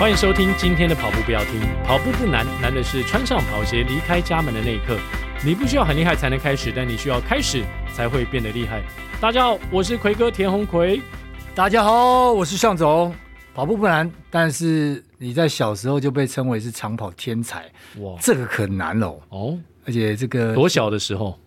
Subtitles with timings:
[0.00, 4.98] 欢迎收听今天的跑步不要听，跑步不难，难的是穿上跑鞋离开家门的那一刻。
[5.44, 7.62] 你不需要很厉害才能开始，但你需要开始
[7.92, 8.82] 才会变得厉害。
[9.20, 11.02] 大家好，我是奎哥田鸿奎。
[11.54, 13.14] 大家好，我是向总。
[13.52, 19.58] 跑步不难，但是你在小时候就被称为是长跑天才，哇，这个可难了哦。
[19.84, 21.38] 而且这个多小的时候，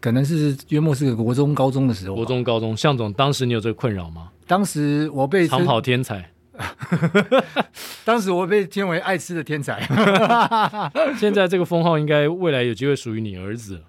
[0.00, 2.14] 可能是约莫是个国中、高中的时候。
[2.14, 4.30] 国中、高中，向总当时你有这个困扰吗？
[4.46, 6.26] 当时我被长跑天才。
[8.04, 9.80] 当时我被称为爱吃的天才，
[11.18, 13.80] 现在这个封号应该未来有机会属于你儿子。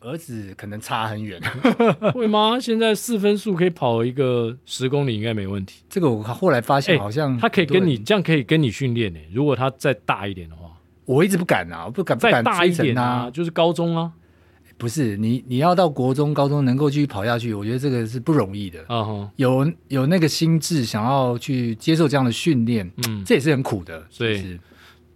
[0.00, 1.40] 儿子可能差很远，
[2.12, 2.58] 会吗？
[2.60, 5.82] 现在四分速可以跑一个十公里，应该没问题。
[5.88, 9.18] 这个我后来发现好像他可以跟你这样可以跟你训练呢。
[9.32, 10.70] 如果他再大一点的话，
[11.06, 14.12] 我一直不敢啊，我不敢再大一点啊，就是高中啊。
[14.84, 18.84] 不是你，你要到国中、高中能够继续跑下去，我觉得这个是不容易的。
[18.84, 19.30] Uh huh.
[19.36, 24.06] 有有那个心智想要去接受这样的训练，嗯，这也是很苦的。
[24.10, 24.60] 所以，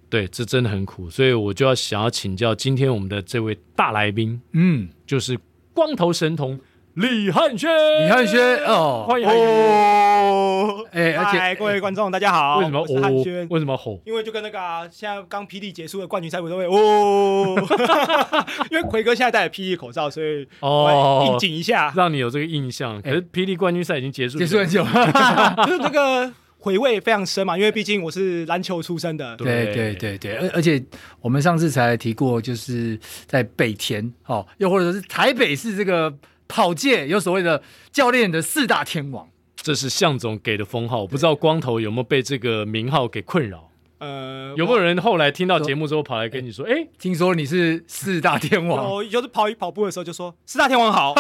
[0.08, 1.11] 对，这真的很苦。
[1.11, 5.39] 所以我就要想要请教今天我们的这位大来宾，嗯，就是
[5.74, 6.58] 光头神童。
[6.98, 7.70] 李汉轩，
[8.04, 10.84] 李汉轩哦，欢迎哦！
[10.91, 12.58] 哎，而且各位观众，大家好。
[12.58, 13.46] 为什么汉轩？
[13.50, 14.00] 为什么吼？
[14.05, 17.55] 因为就跟那个啊现在刚霹雳结束的冠军赛，我都会哦。
[18.72, 23.00] 因为奎哥现在戴着霹雳口罩，所以哦，应景一下，让你有这个印象。
[23.00, 24.83] 可是霹雳冠军赛已经结束，结束很久，
[25.64, 27.56] 就是那个回味非常深嘛。
[27.56, 30.34] 因为毕竟我是篮球出身的，对对对对。
[30.38, 30.83] 而而且
[31.20, 36.12] 我们上次才提过，就是在北田哦，又或者是台北市这个。
[36.48, 43.67] 跑界有所谓的教练的四大天王，这是向总给的封号，不知道光头有没有被这个名号给困扰？
[43.98, 51.14] 呃，有没有人后来听到节目之后跑来跟你说：“哎、欸，听说你是四大天王？”我就是跑一跑步的时候就说：“四大天王好。”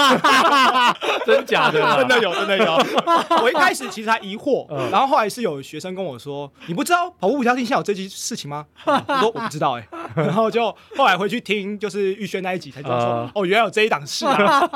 [1.26, 1.80] 真假的？
[1.98, 2.72] 真的有，真的有。
[3.42, 9.86] 我一开始其实还疑惑，嗯、然后后来是有学生跟我说：“你不知道跑步五条线现在有这件事情吗？”我说：“我不知道。”哎，
[10.16, 14.68] 然后就后来回去听就是玉轩那一集才知道说：“呃、哦，原来有这一档事啊！”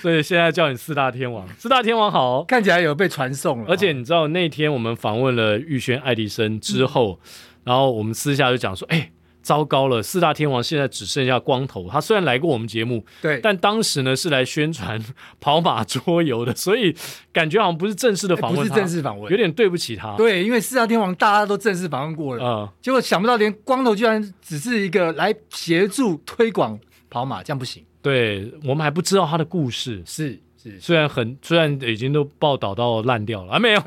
[0.00, 3.66] 所以现在叫你四大天王，四大天王好，看起来有被传送了。
[3.68, 7.28] 而且你知道那天我们访问了玉轩艾迪生之后，嗯、
[7.64, 9.10] 然后我们私下就讲说，哎，
[9.42, 11.88] 糟糕了，四大天王现在只剩下光头。
[11.88, 15.02] 他虽然来过我们节目，对，但当时呢是来宣传
[15.40, 16.94] 跑马桌游的， 所以
[17.32, 20.14] 感觉好像不是正式的访问，不是正式访问，有点对不起他。
[20.16, 26.78] 对，因为四大天王大家都正式访问过了，嗯，结果想不到连光头居然只是一个来协助推广
[27.08, 27.82] 跑马，这样不行。
[28.02, 30.38] 对，我们还不知道他的故事是。
[30.80, 33.82] 虽然很，虽然已经都报道到烂掉了啊，没有，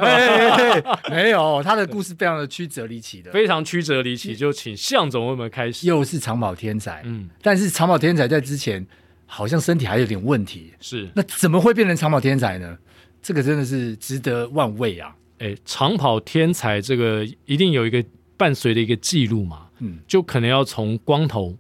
[1.11, 4.35] 没有，他的故事非常的曲折离奇的，非常曲折离奇。
[4.35, 8.85] 就请向总为我们开始，又是长跑天才，嗯，但是长跑天才在之前
[9.25, 12.77] 好像身体还有点问题，是，那怎么会变成长跑天才呢？
[13.21, 15.15] 这个真的是值得万味啊！
[15.39, 18.03] 哎，长跑天才这个一定有一个
[18.37, 21.55] 伴随的一个记录嘛，嗯，就可能要从光头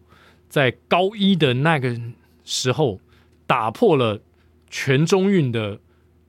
[0.49, 1.95] 在高一的那个
[2.43, 2.99] 时候
[3.45, 4.19] 打破了。
[4.71, 5.79] 全中运的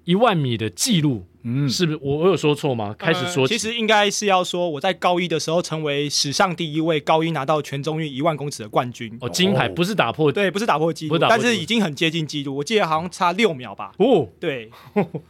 [0.04, 1.98] 一万米的记录，嗯，是不是？
[2.02, 2.92] 我我有说错吗？
[2.98, 9.16] 开始说、呃，其实应该是要说我在高一的时候成为史上第一位高一拿到全中运一万公尺的冠军。
[9.20, 13.92] 哦，金牌不是打破，对，不是打破记录，但是已经很接近记录，我记得好像差六秒吧。
[13.98, 14.70] 哦，对，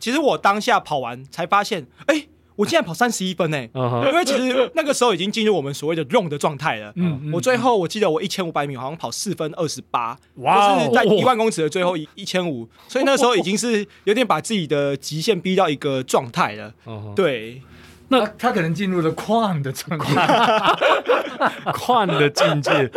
[0.01, 2.29] 其实我当下跑完才发现，哎、欸。
[2.63, 6.93] 我竟然跑三十一分呢，因为其实那个时候已经进入我们所谓的 run 的状态了。
[6.95, 16.73] 嗯，我最后我记得我一千五百米好像跑四分二十八，哇，就是在一万公尺的最后一一千五，所以那时候已经是有点把自己的极限逼到一个状态了。
[17.17, 17.61] 对，
[18.09, 20.77] 那他可能进入了旷的状态，
[21.75, 22.89] 旷的境界。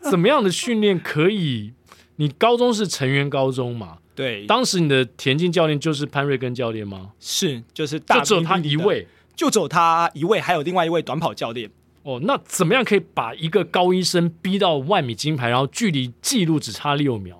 [0.00, 1.72] 怎么样的训练可以？
[2.16, 3.98] 你高中是成员高中嘛？
[4.16, 7.12] 对，当时你的田径教练就是潘瑞根教练吗？
[7.20, 9.06] 是，就是大，就只有他一位，
[9.36, 11.70] 就只有他一位，还有另外一位短跑教练。
[12.02, 17.36] 哦，那怎么样可以把一个高医生逼到万米金牌，然后距离纪录只差六秒？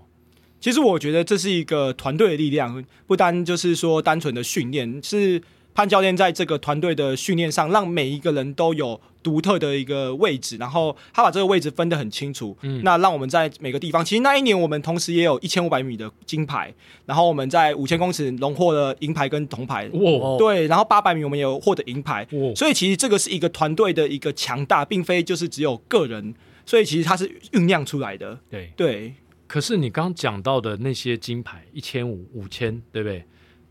[0.61, 5.43] 其实我觉得这是一个团队的力量，不单就是说单纯的训练是。
[5.77, 12.57] 潘教练在这个团队的训练上，让每一个人都有独特的一个位置，然后他把这个位置分得很清楚。
[12.63, 16.73] 嗯，那让我们在每个地方，其实那一年我们同时也有一千五百米的金牌，
[17.07, 19.89] 然后我们在五千公尺荣获了银牌跟铜牌。
[19.95, 22.25] 哇，对，然后八百米我们也有获得银牌。
[22.31, 26.33] 哇，所以其实这个是一个团队的一个强大，并非就是只有个人，
[26.65, 28.39] 所以其实它是酝酿出来的。
[28.49, 29.15] 对对。
[29.49, 33.25] 可是你刚刚讲到的那些金牌，一千五、五千，对不对？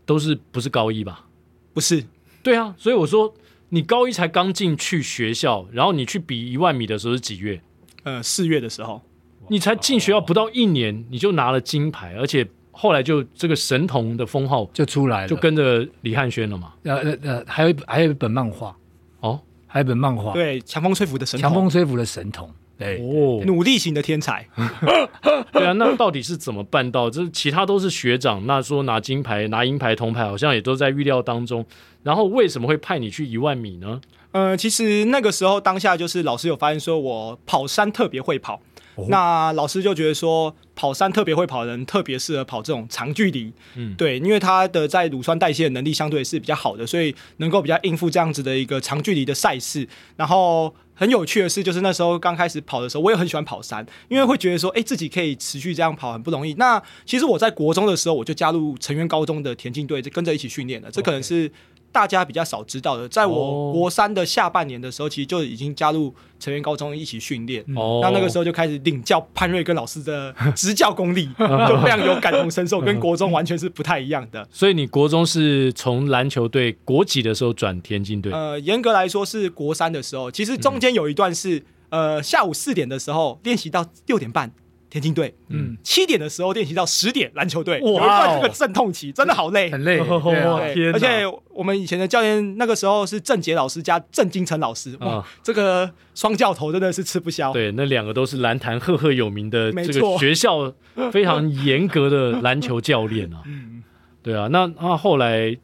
[0.04, 1.26] 都是不是高一吧？
[1.72, 2.04] 不是，
[2.42, 3.34] 对啊，所以我说
[3.70, 7.60] 你高一才刚进去学校，然后你去比一万米的时候是几月？
[8.04, 9.02] 呃，四月的时候，
[9.48, 16.74] 你才进学校不到一年，你就拿了金牌，而且后来就这个神童的封号就出来了，就跟着李汉轩了嘛。
[16.84, 18.76] 呃呃呃，还有一还有一本漫画
[19.20, 22.48] 哦，还有一本漫画，对，强风吹拂的神童，强风吹拂的神童。
[22.78, 24.46] 对哦，努力型的天才，
[25.52, 27.08] 对啊，那到底是怎么办到？
[27.08, 31.64] 这其他都是学长，那说拿金牌、拿银牌、铜牌，好像也都在预料当中。
[32.02, 34.00] 然后为什么会派你去一万米呢？
[34.32, 38.60] 呃，其实那个时候当下就是老师有发现说我跑山特别会跑。
[39.08, 49.86] 那老师就觉得说，跑山特别会跑的人特别适合跑这种长距离，嗯，对，因为他的在乳酸代谢的能力相对是比较好的，所以能够比较应付这样子的一个长距离的赛事。
[50.16, 56.54] 然后很有趣的是，就是那时候刚开始跑的时候，我也很喜欢跑山，因为会觉得说，哎，自己可以持续这样跑很不容易。
[56.54, 60.90] 那其实我在国中的时候，我就加入成员高中的田径队，就跟着一起训练了。
[60.90, 61.50] 这可能是。
[61.96, 67.64] 大家比较少知道的，在我国三的下半年的时候，其实就已经加入成员高中一起训练。
[67.74, 74.46] 哦，那那个时候就开始领教潘瑞根老师的执教功力， 就非常有感同身受，跟国中完全是不太一样的。
[74.52, 78.30] 所以你国中是从篮球队国几的时候转田径队？
[78.30, 84.52] 呃，严格来说是国三的时候，其实中间有一段是呃下午四点的时候练习到六点半。
[84.88, 97.52] 田径队，嗯，七点的时候练习到十点，篮球队，哇，这个阵痛期真的好累，很累，而且我们以前的教练那个时候是郑杰老师加郑金城老师，哇，这个双教头真的是吃不消。
[97.52, 100.72] 对，那两个都是篮坛赫赫有名的这个学校
[101.10, 103.42] 非常严格的篮球教练啊。
[103.46, 103.82] 嗯，
[104.22, 105.56] 对啊，那那后来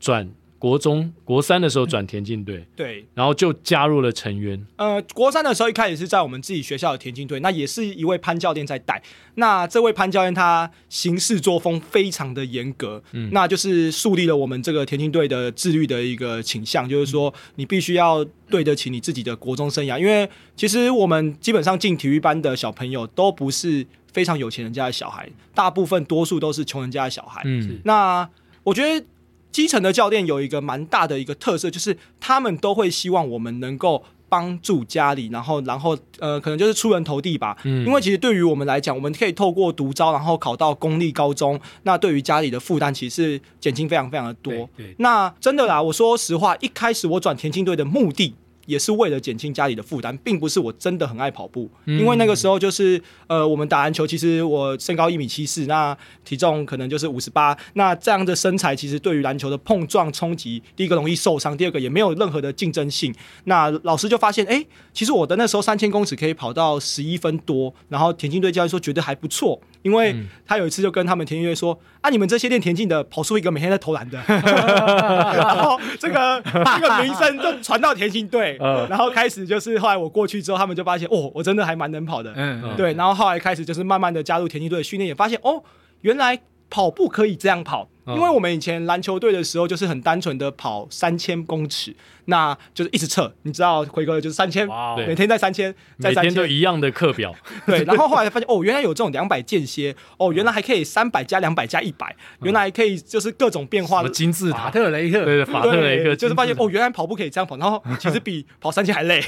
[0.00, 0.30] 转。
[0.58, 4.66] 国中国三的时候转田径队，对，然后就加入了成员。
[4.76, 9.00] 呃，国三的时候一开始是在我们自己学校的田径队，那也是一位潘教练在带。
[9.36, 27.42] 那这位潘教练他行事作风非常的严格，嗯，那就是树立了我们这个田径队的自律的一个倾向，就是说你必须要对得起你自己的国中生涯，因为其实我们基本上进体育班的小朋友都不是非常有钱人家的小孩，大部分多数都是穷人家的小孩。
[27.44, 28.28] 嗯，那
[28.64, 29.06] 我觉得。
[29.50, 37.56] 基层的教练有一个蛮大的一个特色，就是他们都会希望我们能够帮助家里，然后，然后，呃，可能就是出人头地吧。
[37.64, 44.52] 嗯，因为其实对于我们来讲，我们可以透过独招，然后考到公立高中，那对于家里的负担其实是减轻非常非常的多。
[44.52, 48.34] 对，对，那真的啦，我说实话，一开始我转田径队的目的。
[48.68, 63.14] 也是为了减轻家里的负担，并不是我真的很爱跑步，嗯、因为那个时候就是呃，我们打篮球，其实我身高一米七四，那体重可能就是五十八，那这样的身材其实对于篮球的碰撞冲击，第一个容易受伤，第二个也没有任何的竞争性。
[63.44, 69.58] 那老师就发现，哎、欸，其实我的那时候三千公尺可以跑到十一分多，然后田径队教练说觉得还不错。
[69.82, 74.20] 因为他有一次就跟他们田径队说：“嗯、啊，你们这些练田径的，跑出一个每天在投篮的。
[74.26, 78.57] ”然后这个这个名声就传到田径队，
[78.88, 82.32] 然后开始就是后来我过去之后，他们就发现哦，我真的还蛮能跑的。
[82.36, 82.92] 嗯，对。
[82.94, 85.62] 然后后来开始就是慢慢的加入田径队训练，也发现哦，
[86.00, 86.38] 原来
[86.70, 87.88] 跑步可以这样跑。
[88.06, 91.94] 因为我们以前篮球队的时候，就是很单纯的跑三千公尺，
[92.24, 94.66] 那就是一直测，你知道，辉哥就是三千，
[95.06, 97.34] 每天在三千，在三千，每天都一样的课表。
[97.66, 109.22] 对，然后后来发现，哦，原来有这种两百间歇，哦，原来还可以三百加两百加一百，原来还可以就是各种变化的金字塔，法特雷克，对对，法特雷克，就是发现哦，原来跑步可以这样跑，然后其实比跑三千还累。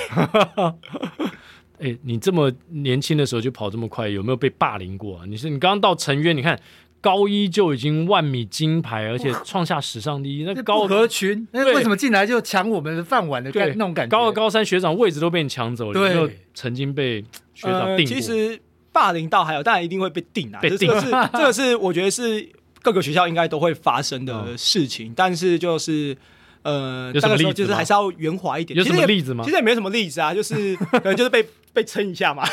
[1.81, 5.25] 哎，你这么年轻的时候就跑这么快，有没有被霸凌过啊？
[5.29, 6.59] 你是你刚刚到成渊，你看。
[7.01, 10.45] 高一就已经万米金牌，而且创下史上第一。
[10.45, 14.17] 那高合群，那为什么进来就抢我们的饭碗的那种感觉？
[14.17, 18.15] 高二、高三学长位置都被你抢走了，对，就曾经被学长定过？
[18.15, 18.61] 其实
[18.93, 20.61] 霸凌倒还有，当然一定会被定啊。
[20.61, 22.49] 被定是这个是我觉得是
[22.83, 26.17] 各个学校应该都会发生的事情，但是就是。
[26.63, 28.79] 呃，那个时候就是还是要圆滑一点。
[28.79, 29.43] 有什么例子吗？
[29.45, 32.45] 其实也没什么例子啊，就是 可能就是被被撑一下嘛，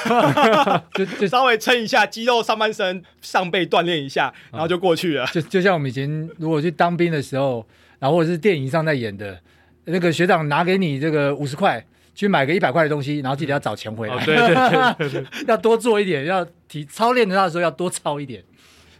[0.93, 5.25] 就就 稍微撑一下，肌肉上半身上背锻炼一下，然后就过去了。
[5.27, 7.65] 就就像我们以前如果去当兵的时候，
[7.99, 9.39] 然后或者是电影上在演的，
[9.85, 11.85] 那个学长拿给你这个五十块
[12.15, 14.15] 去买个一百块的东西，然后记得要找钱回来。
[14.15, 18.43] 哦、对，对，对对对，要多做一点，要提操练的那时候要多操一点。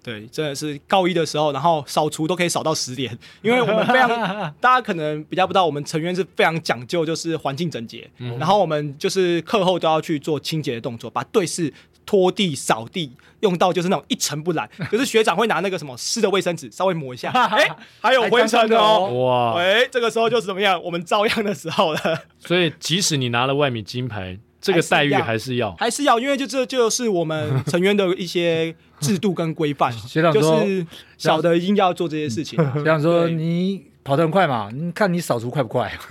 [0.08, 4.10] 对，真的是高一的时候，然后扫除都可以扫到十点， 因为我们非常，
[4.62, 11.74] 大家可能比较不知道，我们成员是非常讲究，就是环境整洁，嗯、然后我们就是课后都要去做清洁的动作，把队室
[12.06, 13.12] 拖地、扫地
[13.42, 22.00] 用到就是那种一尘不染， 可是学长会拿那个什么湿的卫生纸稍微抹一下，哎，还有灰尘哦，哇，哎，这个时候就是怎么样，我们照样的时候了。
[22.40, 24.40] 所以即使你拿了外米金牌。
[24.60, 29.92] 这个待遇还是要，还是要，因为就这就是我们成员的一些 制度跟规范。
[29.92, 30.86] 学长说，就是
[31.18, 32.58] 小的一定要做这些事情。
[32.74, 34.70] 学长说，你跑得很快嘛？
[34.74, 35.92] 你看你扫除快不快？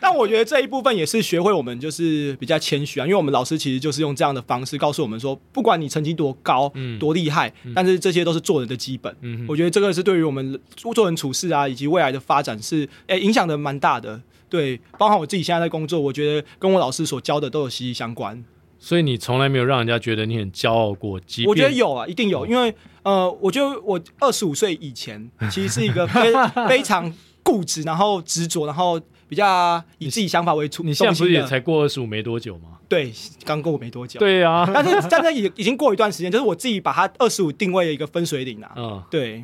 [0.00, 9.14] 但我觉得这一部分也是学会我们就是比较谦虚啊，因为我们老师其实就是用这样的方式告诉我们说，不管你成绩多高、嗯、多厉害，但是这些都是做人的基本。
[9.22, 14.20] 嗯、我觉得这个是对于我们做人处事啊，以及未来的发展是诶、欸、影响的蛮大的。
[14.48, 18.44] 对，包括我自己现在在工作，我觉得跟我老师所教的都有息息相关。
[18.78, 21.18] 所以你从来没有让人家觉得你很骄傲过？
[21.46, 22.72] 我觉得有啊，一定有，因为
[23.02, 26.32] 呃，我觉得我二十五岁以前 其实是一个非
[26.68, 27.12] 非常
[27.42, 30.82] 固执，然后执着，然后比较以自己想法为主。
[30.82, 32.78] 你现在不是也才过二十五没多久吗？
[32.86, 33.10] 对，
[33.44, 34.20] 刚过没多久。
[34.20, 38.72] 对啊，但是但是已已经过一段时间，就是我自己把它二十五定位了一个分水岭啊。
[38.76, 39.42] 嗯，对。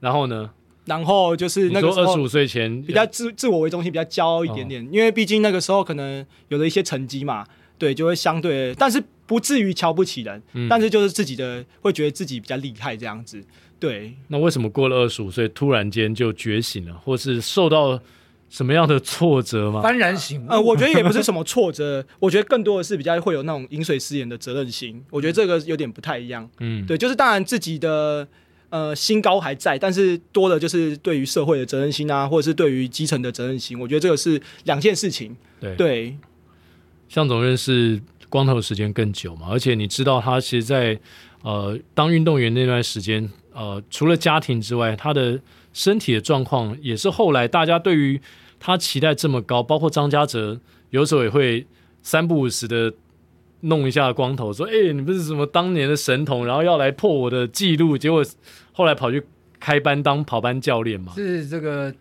[0.00, 0.50] 然后呢？
[0.90, 7.46] 然后就是那个时候二十五岁前比较自自我为中心，比较骄傲一点点，因为毕竟那个时候可能有了一些成绩嘛，
[7.78, 13.40] 对，就会相对，但是不至于瞧不起人，嗯、但是就是自己的会觉得自己比较厉害这样子，
[13.78, 14.12] 对。
[14.26, 18.00] 那为什么过了二十五岁突然间就觉醒了，或是受到
[18.48, 19.82] 什么样的挫折吗？
[19.84, 20.50] 幡然醒悟。
[20.50, 26.50] 呃，我觉得也不是什么挫折， 我觉得更多的是比较会有那种饮水思源的责任心，我觉得这个有点不太一样。
[26.58, 28.26] 嗯，对，就是当然自己的。
[28.70, 33.78] 呃，心高还在，但是多的就是对于社会的责任心啊，或者是对于基层的责任心。
[33.78, 35.36] 我觉得这个是两件事情。
[35.60, 36.16] 对，对
[37.08, 41.00] 向总认识光头的时间更久嘛，而且你知道他其实在，在
[41.42, 45.40] 呃当运动员那段时间，呃，除了家庭之外，他的
[45.72, 48.20] 身体的状况也是后来大家对于
[48.60, 50.60] 他期待这么高，包括张家泽
[50.90, 51.66] 有时候也会
[52.02, 52.94] 三不五时的。
[53.62, 58.24] 弄一下光头，说：“哎、欸，你不是什么当年的神童，然后要来破我的记录，结果
[58.72, 59.22] 后来跑去
[59.58, 61.12] 开班当跑班教练嘛？
[61.14, 61.92] 是这个，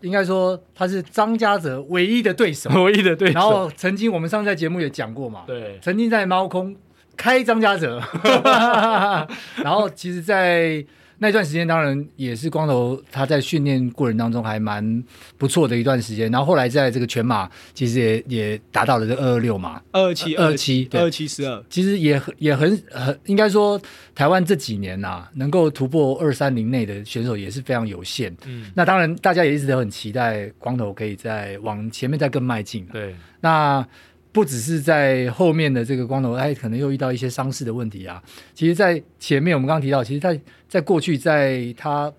[0.00, 3.34] 应该说他是张家泽唯一的对手， 唯一的对手。
[3.34, 6.76] 然后曾经我们上次在节目也讲过嘛，对，曾经在猫空
[7.16, 8.02] 开张家泽，
[9.62, 10.84] 然后其实，在。
[11.18, 15.04] 那段时间当然也是光头，他在训练过程当中还蛮
[15.36, 16.30] 不错的一段时间。
[16.30, 21.62] 然后后来在这个全马，其实也也达到了这二二六嘛，二二七二七二七十二。
[21.68, 23.80] 其实也也很很应该说，
[24.14, 28.34] 台湾这几年呐、啊，能够突破二三零内的选手也是非常有限。
[28.46, 32.86] 嗯，那当然大家也一直都很期待光头可以再往前面再更迈进。
[32.92, 33.86] 对，那。
[34.30, 38.22] 不只是在后面的这个光头，哎可能又遇到一些伤势的问题啊。
[38.54, 42.12] 其实，在前面我们刚刚提到，其实在在过去，在他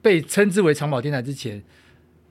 [0.00, 1.62] 被称之为长跑天才之前，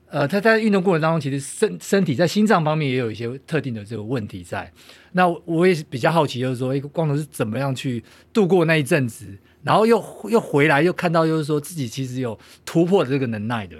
[0.08, 4.72] 呃，他在运动过程当中，其实身身体在心脏方面也有一些特定的这个问题在。
[5.12, 9.26] 那我也是比较好奇，就是说，一个光头是怎么样去度过那一阵子，
[9.62, 13.76] 然后又又回来，又看到，就是说自己其实有突破的这个能耐的。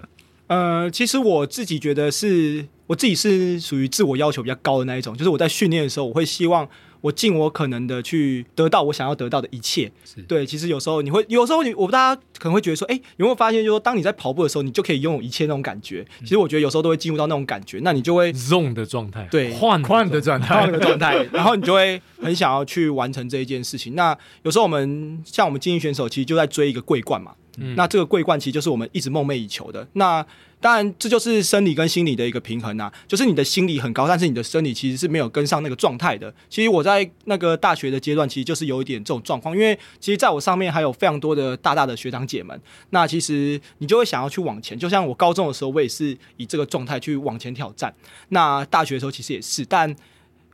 [0.47, 2.67] 呃，其实我自己觉得是。
[2.91, 6.69] 我自己是属于自我要求比较高的那一种，就是我在训练的时候，我会希望
[7.01, 9.91] 我尽我可能的去得到我想要得到的一切。
[10.29, 16.07] 对，其实有时候你会，有时候你，我不大家可能会觉得说，哎，有没有发现，就是说，当你在跑步的时候，你就可以拥有一切那种感觉。
[16.21, 23.95] 其实我觉得有时候都会进入到那种感觉，那你就会 zone 的状态，对，换换的状态，换的状态，然后你就会很想要去完成这一件事情。
[23.95, 27.33] 那有时候我们像我们精英选手，其实就在追一个桂冠嘛。
[27.77, 29.87] 那这个桂冠其实就是我们一直梦寐以求的。
[29.93, 30.25] 那
[30.61, 32.93] 当然，这就是生理跟心理的一个平衡啊。
[33.09, 36.33] 就是你的心理很高，但是你的生理其实是没有跟上那个状态的。
[36.51, 39.57] 其实我在那个大学的阶段，其实就是有一点这种状况。
[39.57, 44.79] 因为其实在我上面还有非常多的大大的学长姐们，那其实你就会想要去往前。
[44.79, 47.95] 就像我高中的时候，我也是以这个状态去往前挑战。
[48.29, 49.97] 那大学的时候其实也是，但。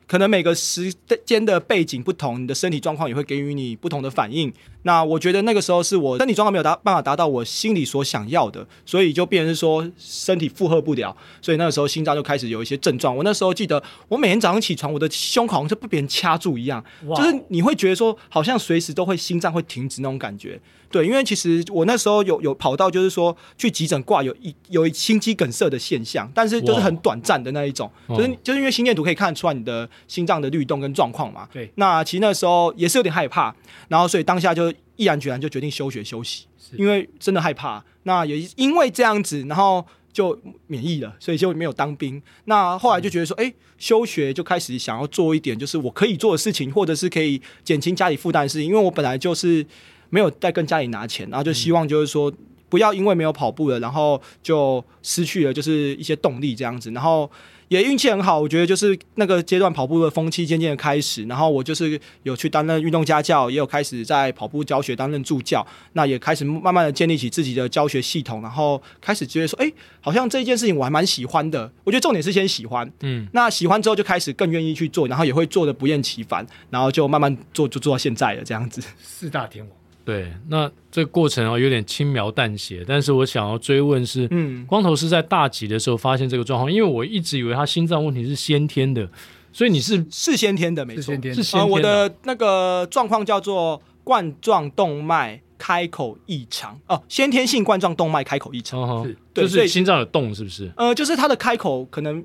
[0.06, 0.92] 可能每个时
[1.24, 4.52] 间的背景不同，你的身体状况也会给予你不同的反应。
[4.82, 13.16] 那我觉得那个时候是我身体状况没有达办法达到我心里所想要的，所以就变成是说身体负荷不了，所以那个时候心脏就开始有一些症状。
[13.16, 16.84] 我那时候记得，我每天早上起床，我的胸口好像就被别人掐住一样，
[17.16, 20.60] 就是你会觉得说好像随时都会心脏会停止那种感觉。
[20.88, 31.48] 对，因为其实我那时候有有跑到，就是说去急诊挂有一有一心肌梗塞的现象，但是就是很短暂的那一种，哇就是就是因为心电图可以看得出来你的心脏的律动跟状况嘛。
[31.52, 33.54] 对，那其实那时候也是有点害怕，
[33.88, 37.84] 然后所以当下就毅然决然就决定休学休息，因为真的害怕。
[38.02, 42.22] 那也因为这样子，然后就免疫了，所以就没有当兵。
[42.44, 49.66] 那后来就觉得说，哎、欸，休学就开始想要做一点就是我可以做的事情，或者是可以减轻家里负担的事情，因为我本来就是。
[50.08, 52.32] 没有再跟家里拿钱，然后就希望就是说
[52.68, 56.92] 不要因为没有跑步了，然后就失去了就是一些动力这样子。
[56.92, 57.28] 然后
[57.68, 71.70] 也运气很好，我觉得就是那个阶段跑步的风气渐渐的开始，然后我就是有去担任运动家教，也有开始在跑步教学担任助教，那也开始慢慢的建立起自己的教学系统，然后开始觉得说，哎，好像这件事情我还蛮喜欢的。
[71.84, 78.80] 我觉得重点是先喜欢，嗯，那喜欢之后就开始更愿意去做，然后也会做的不厌其烦，然后就慢慢做，就做到现在了这样子。
[79.02, 79.75] 四大天王。
[80.06, 86.72] 对，那这个过程啊有点轻描淡写，但是我想要追问是，嗯，光头是在大几的时候发现这个状况？
[86.72, 89.10] 因为我一直以为他心脏问题是先天的，
[89.52, 91.34] 所以你是是先天的，没错，是先天。
[91.54, 100.70] 呃，我的那个状况叫做冠状动脉开口异常哦，先天性冠状动脉开口异常，哦、是对，就是心脏有动，是不是？
[100.76, 102.24] 呃，就是它的开口可能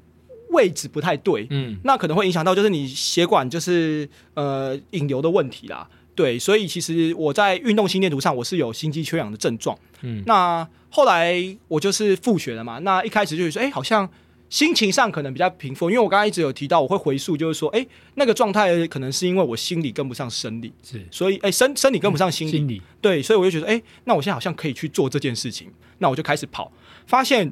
[0.52, 5.90] 位置不太对，嗯，那可能会影响到就是你血管就是呃引流的问题啦。
[6.16, 14.10] 对，所以其实我在运动心电图上我是有心肌缺氧的症状，嗯，那后来我就是复学了嘛，那一开始就是说，哎，好像。
[14.52, 26.70] 心情上可能比较平复，因为我刚刚一直有提到，我会回溯，就是说，哎，那个状态可能是因为我心理跟不上生理，是，所以，哎，生生理跟不上心理，嗯、心理，对，所以我就觉得，哎，那我现在好像可以去做这件事情，那我就开始跑，
[27.08, 27.50] 发现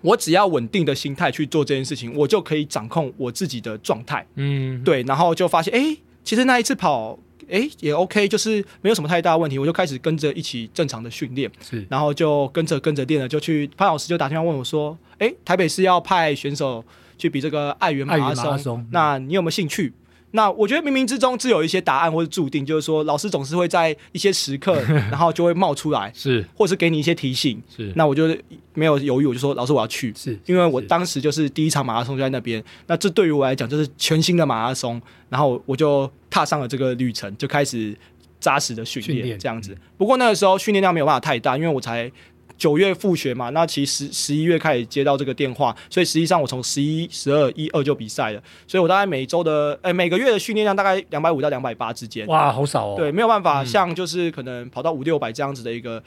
[0.00, 7.18] 我只要稳定的心态去做这件事情，我就可以掌控我自己的状态，嗯，对，然后就发现，哎，其实那一次跑。
[7.50, 16.84] 哎，也 OK，就是没有什么太大的问题，我就开始跟着一起正常的训练，是，然后就跟着跟着练了，就去潘老师就打电话问我说，哎，台北市要派选手
[17.18, 19.92] 去比这个爱媛马拉松，拉松那你有没有兴趣？
[20.32, 24.80] 那我觉得冥冥之中自有一些答案或者注定，就是说老师总是会在一些时刻，
[25.10, 27.92] 然后就会冒出来，是，或是给你一些提醒，是。
[27.96, 28.28] 那我就
[28.74, 37.94] 没有犹豫，我就说老师我要去，是因为我当时就是第一场马拉松就在那边，那这对于我来讲就是全新的马拉松，然后我就踏上了这个旅程，就开始
[38.38, 39.76] 扎实的训练这样子。
[39.98, 42.10] 不过那个时候训练量没有办法太大，因为我才。
[42.58, 52.26] 九月复学嘛，那其实十一月开始接到这个电话，所以实际上我从十一、十二、一二就比赛了，所以我大概每周的，哎、欸，每个月的训练量大概两百五到两百八之间。
[52.26, 52.96] 哇，好少哦。
[52.98, 56.02] 对，没有办法像就是可能跑到五六百这样子的一个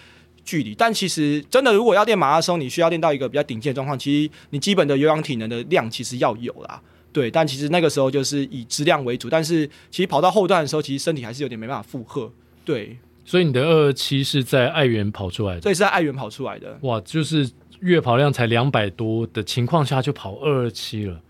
[0.45, 6.79] 距离，但其实真的如果要练马拉松，你需要练到一个比较顶尖的状况，其实你基本的有氧体能的量其实要有啦。
[7.13, 12.29] 对，但其实那个时候就是以质量为主，但是其实跑到后段的时候，其实身体还是有点没办法负荷。
[12.65, 12.97] 对。
[13.25, 16.77] 所以你的二二七是在爱媛跑出来的，所以是在爱媛跑出来的。
[16.81, 21.21] 哇，就是月跑量才两百多的情况下就跑二二七了，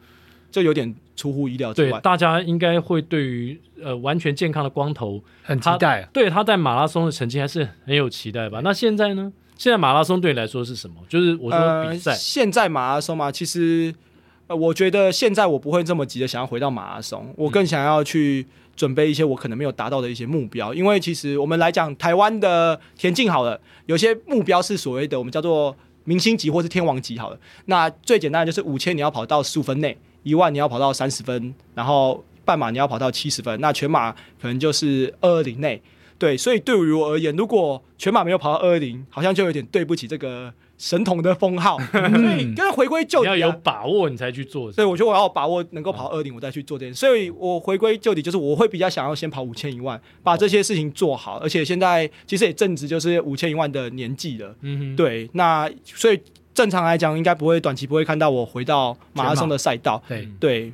[0.49, 1.91] 这有点出乎意料之外。
[1.91, 6.09] 对，大家应该会对于呃完全健康的光头很期待啊。
[6.11, 8.61] 对，他在马拉松的成绩还是很有期待吧？
[8.63, 9.31] 那现在呢？
[9.55, 10.95] 现在马拉松对你来说是什么？
[11.07, 12.09] 就是我说比赛。
[12.09, 13.93] 呃，现在马拉松嘛，其实
[14.47, 18.45] 呃，我觉得现在我不会这么急的想要回到马拉松，我更想要去。
[18.75, 27.37] 准备一些我可能没有达到的一些目标，因为其实我们来讲台湾的田径好了，有些目标是所谓的我们叫做明星级或是天王级好了。
[27.65, 35.79] 那最简单的就是五千你要跑到十五分内，一万你要跑到三十分，然后半马你要跑到七十分，那全马可能就是二二零内。
[36.17, 40.51] 对，所以对于我而言，如果全马没有跑到二二零，好像就有点对不起这个。
[40.77, 44.71] 神童的封号， 所以跟回归旧底，你要有把握，你才去做。
[44.71, 46.99] 所以我觉得我要把握能够跑二零，我再去做这件事。
[46.99, 51.37] 所以我回归旧底，就是我会比较想要先跑五千一万，把这些事情做好。
[51.37, 54.55] 而且现在其实也正值就是五千一万的年纪了。
[54.61, 55.29] 嗯哼，对。
[55.33, 56.19] 那所以
[56.53, 60.03] 正常来讲，应该不会短期不会看到我回到马拉松的赛道。
[60.07, 60.73] 对对。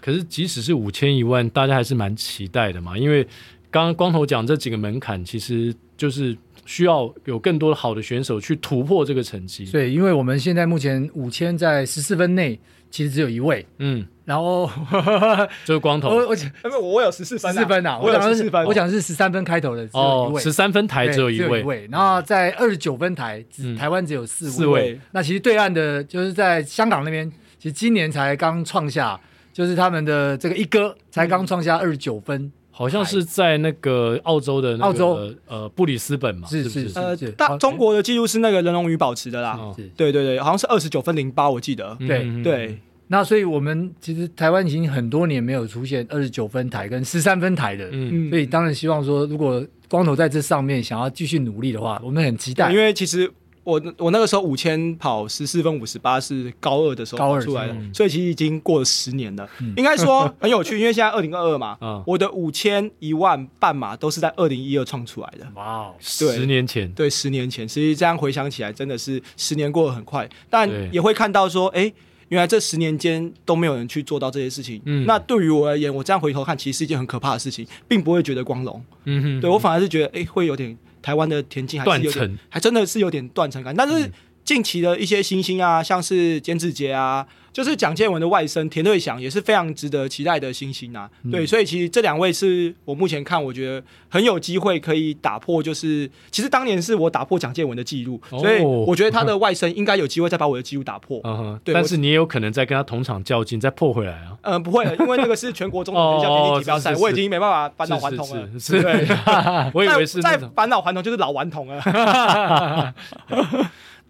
[0.00, 2.96] 可是即使是五千一万，大家还是蛮期待的嘛。
[2.96, 3.26] 因为
[3.70, 6.36] 刚刚光头讲这几个门槛，其实就是。
[6.66, 9.64] 需要有更多的好的选手去突破这个成绩。
[9.72, 12.56] 对，因为我们现在目前五千在十四分内，
[12.92, 13.66] 其实只有一位。
[13.78, 14.70] 嗯，然后
[15.64, 16.10] 就是光头。
[16.10, 16.36] 我我
[16.80, 17.98] 我我有十四分，十四分啊！
[17.98, 20.42] 我讲的是我讲的是十三分开头的，只有一位。
[20.42, 21.88] 十三分台只有一位。
[21.90, 23.44] 然后在二十九分台，
[23.76, 25.00] 台湾只有四四位。
[25.10, 27.28] 那其实对岸的，就是在香港那边，
[27.58, 29.18] 其实今年才刚创下，
[29.52, 32.52] 就是他们的这个一哥才刚创下二十九分。
[32.70, 35.34] 好像是在那个澳洲的那个澳洲。
[35.46, 39.58] 呃布里斯本嘛，是是是，呃大中国的记录是那个人龙宇保持的啦，
[39.96, 42.78] 对对对，好像是二十九分零八，我记得，对对。
[43.08, 53.30] 那所以我们其实台湾已经很多年没有出现二十九分台跟十三分台的，嗯，所以当然希望说，如果光头在这上面想要继续努力的话，我们很期待，因为其实。
[53.62, 59.48] 我我那个时候五千跑十四分五十八是高二的时候跑出来的，所以其实已经过了十年了。
[59.60, 65.46] 嗯、应该说很有趣，因为现在二零二二嘛，嗯、我的五千一万半马都是在二零一二创出来的。
[65.54, 70.28] 哇，对，十年前，对，十年前，其实这样回想起来，真的是十年过得很快。
[70.48, 71.94] 但也会看到说，哎对，
[72.28, 74.80] 原来这十年间都没有人去做到这些事情。
[74.86, 78.82] 嗯，那对于我而言，我这样回头看，其实是一件很可怕的事情，并不会觉得光荣。
[79.04, 80.76] 嗯哼，对我反而是觉得，哎，会有点。
[81.02, 83.74] 台湾的田径还是有点，还真的是有点断层感。
[83.74, 84.10] 但是
[84.44, 87.26] 近期的一些新星啊，像是简子杰啊。
[87.52, 101.20] 就是蒋建文的外甥田瑞祥也是非常值得期待的新星啊，对，所以其实这两位是我目前看，我觉得很有机会可以打破，就是其实当年是我打破蒋建文的记录，所以我觉得他的 外甥应该有机会再把我的记录打破。
[101.24, 104.36] 嗯对，但是你也有可能再跟他同场较劲，再破回来啊。
[104.42, 108.48] 嗯，不会了，因为那个是全国中等学校田径锦标赛，我已经没办法返老还童了。
[108.58, 109.06] 是，对，
[109.74, 111.82] 我以为是再返老还童就是老顽童了。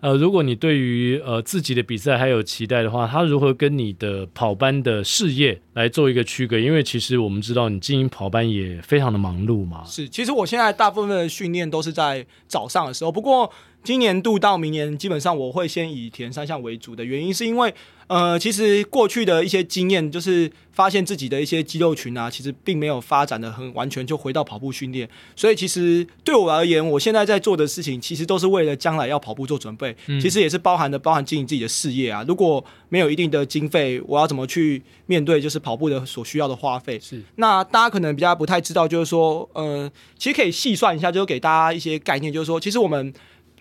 [0.01, 6.59] 呃，如果你对于呃自己的比赛还有期待的话，他如何跟你的跑班的事业来做一个区隔？
[6.59, 9.83] 因为其实我们知道你经营跑班也非常的忙碌嘛。
[9.87, 13.51] 是，其实我现在大部分的训练都是在早上的时候，不过
[13.83, 17.73] 今年度到明年，基本上我会先以田三项为主的原因，是因为。
[18.11, 25.09] 呃，其实过去的一些经验，就是发现自己的一些肌肉群啊，其实并没有发展的很完全，就回到跑步训练。
[25.37, 29.97] 所以其实对我而言，我现在在做的事情，其实都是为了将来要跑步做准备。
[30.09, 32.25] 嗯、其实也是包含的，包含经营自己的事业啊。
[32.27, 36.99] 如果没有一定的经费，我要怎么去面对就是跑步的所需要的花费？
[37.01, 37.23] 是。
[37.37, 43.13] 那大家可能比较不太知道，就是说，呃，其实可以细算一下，就是给大家一些概念，就是说，其实我们。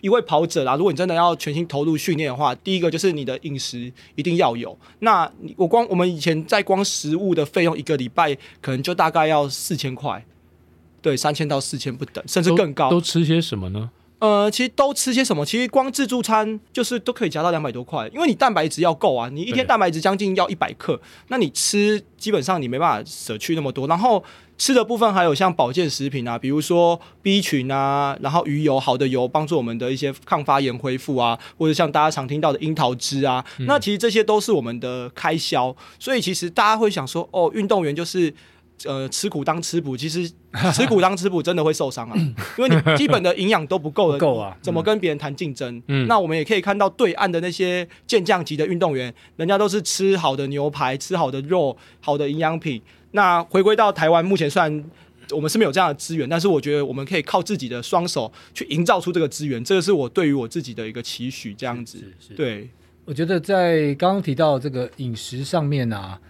[0.02, 4.74] 一位跑者啦，如果你真的要全心投入训练的话，第一个就是你的饮食一定要有。
[5.00, 10.24] 那我光我们以前在光食物的费用，一个礼拜可能就大概要四千块，
[11.02, 12.88] 对，三千到四千不等，甚至更高。
[12.88, 13.90] 都，都吃些什么呢？
[14.20, 15.44] 呃，其实都吃些什么？
[15.44, 24.22] 其实光自助餐就是都可以加到两百多块，因为你蛋白质要够啊，你一天蛋白质将近要一百克，那你吃基本上你没办法舍去那么多，然后。
[24.60, 35.74] 吃的部分还有像保健食品啊，比如说 B 群啊，然后鱼油，好的油帮助我们的一些抗发炎恢复啊，或者像大家常听到的樱桃汁啊，嗯、那其实这些都是我们的开销。
[35.98, 38.34] 所以其实大家会想说，哦，运动员就是
[38.84, 40.30] 呃吃苦当吃补，其实
[40.72, 42.16] 吃苦当吃补真的会受伤啊，
[42.58, 45.82] 因为你 基本的营养都不够了，够啊，怎么跟别人谈竞争？
[45.88, 52.80] 嗯，那我们也可以看到对岸的那些健将级的运动员，人家都是吃好的牛排，吃好的肉，好的营养品。
[53.12, 54.84] 那回归到台湾，目前虽然
[55.32, 61.54] 我们是没有这样的资源，但是我觉得我们可以靠自己的双手去营造出这个资源，这个是我对于我自己的一个期许。
[61.54, 61.98] 这样子，
[62.36, 62.70] 对，
[63.04, 66.20] 我觉得在刚刚提到这个饮食上面啊，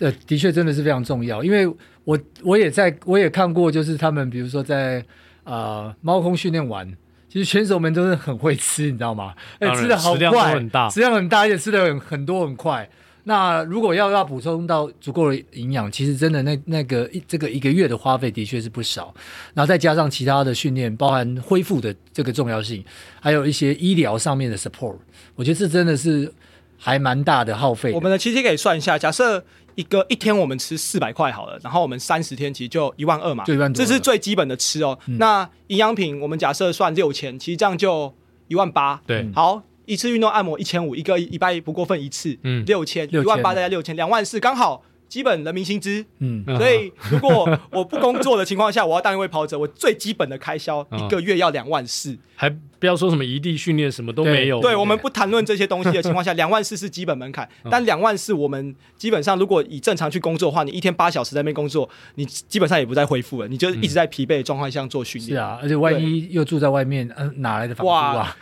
[0.00, 1.66] 这的确真的是非常重要，因为
[2.04, 5.04] 我我也在我也看过，就是他们比如说在
[5.44, 6.90] 呃猫空训练完，
[7.28, 9.34] 其实选手们都是很会吃，你知道吗？
[9.60, 12.88] 哎，吃的好快，很大，食量很大，而且吃的很很多很快。
[13.24, 19.14] 那如果要要补充到足够的营养，其实真的那那个一这个一个月的花费的确是不少，
[19.52, 22.82] 然后再加上其他的训练，包含恢复的这个重要性，
[23.20, 24.96] 还有一些医疗上面的 support，
[25.34, 26.32] 我觉得这真的是
[26.78, 27.92] 还蛮大的耗费。
[27.92, 29.44] 我们的其实可以算一下，假设
[29.80, 34.98] 一个一天我们吃四百块好了，然后我们三十天其实就一万二嘛，就一万多，这是最基本的吃哦。
[35.06, 38.14] 嗯、那营养品我们假设算六千，其实这样就
[38.48, 39.00] 一万八。
[39.06, 39.62] 对，好。
[39.86, 54.60] 一次运动按摩一千五，一个礼拜不过分一次，嗯，六千，一万八再加六千，两万四，刚好基本人民薪资，嗯，所以如果我不工作的情况下，我要当一位跑者，我最基本的开销一个月要两万四，还不要说什么异地训练，什么都没有。
[54.60, 65.32] 对，我们不谈论这些东西的情况下， 两万四是基本门槛，但两万四我们基本上如果以正常去工作的话，你一天八小时在那边工作，你基本上也不再恢复了，你就一直在疲惫的状况下做训练。
[65.32, 68.36] 是啊，而且万一又住在外面，嗯，哪来的房租啊？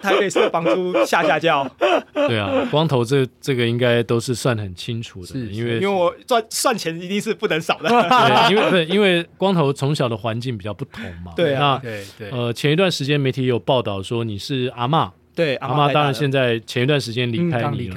[0.00, 1.68] 台北市的房租吓吓叫，
[2.14, 17.96] 对啊，光头这这个应该都是算很清楚的，是因为因为我赚算钱一定是不能少的， 对，因为对，因为光头从小的环境比较不同嘛，对啊，那对对，呃，前一段时间媒体有报道说你是阿嬷，对，阿嬷当然现在前一段时间离开你了，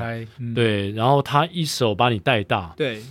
[0.54, 3.02] 对，然后他一手把你带大，对，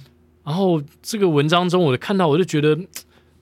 [0.45, 2.79] 然后这个文章中我看到我就觉得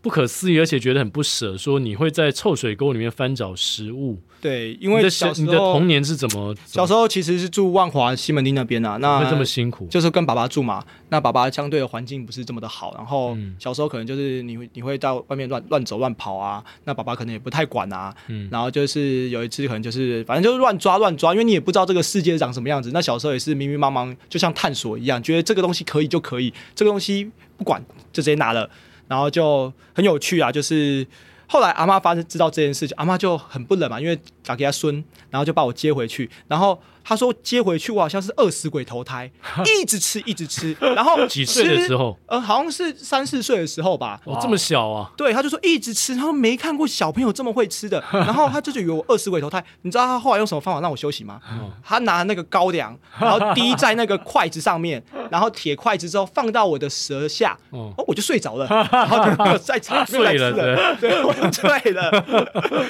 [0.03, 4.19] 不可思议，而且觉得很不舍，说你会在臭水沟里面翻找食物。
[4.41, 6.55] 对，因为小时候你的童年是怎么？
[6.65, 10.83] 小时候其实是住万华西门町那边啊，那这么辛苦，就是跟爸爸住嘛。
[11.11, 18.15] 那爸爸相对的环境不是这么的好，然后小时候可能就是你会你会到外面乱乱走乱跑啊，那爸爸可能也不太管啊。
[18.29, 22.91] 嗯，然后就是有一次可能就是反正就是乱抓乱抓，因为你也不知道这个世界长什么样子。
[22.95, 28.71] 那小时候也是迷迷茫茫，就像探索一样，觉得这个东西可以就可以，这个东西不管就直接拿了，
[29.11, 31.07] 然后就很有趣啊，就是。
[31.53, 36.81] 后来阿妈发生知道这件事情，阿妈就很不忍嘛，因为打给他孙，然后就把我接回去，然后。
[37.11, 39.29] 他说接回去我好像是饿死鬼投胎，
[39.67, 42.17] 一直吃一直吃，然后 几岁的时候？
[42.27, 44.21] 呃，好像是三四岁的时候吧。
[44.25, 45.11] 哦，这么小啊？
[45.17, 49.61] 对，他就说一直吃，他说没看过小朋友这么会吃的， 然后他就以为我饿死鬼投胎。
[49.83, 51.41] 你知道他后来用什么方法让我休息吗？
[51.83, 59.19] 他拿那个高粱，然后滴在那个筷子上面， 然后铁筷子之后放到我的舌下，哦，我就睡着了，然后
[59.53, 62.09] 就再吃，睡了，对，对，我就睡了，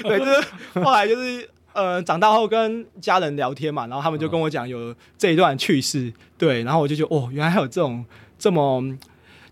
[0.03, 1.49] 对，就是后来就是。
[1.73, 8.05] 呃，长大后跟家人聊天嘛，然后他们就跟我讲有这一段趣事，对，然后我就觉得哦，原来还有这种
[8.39, 8.83] 这么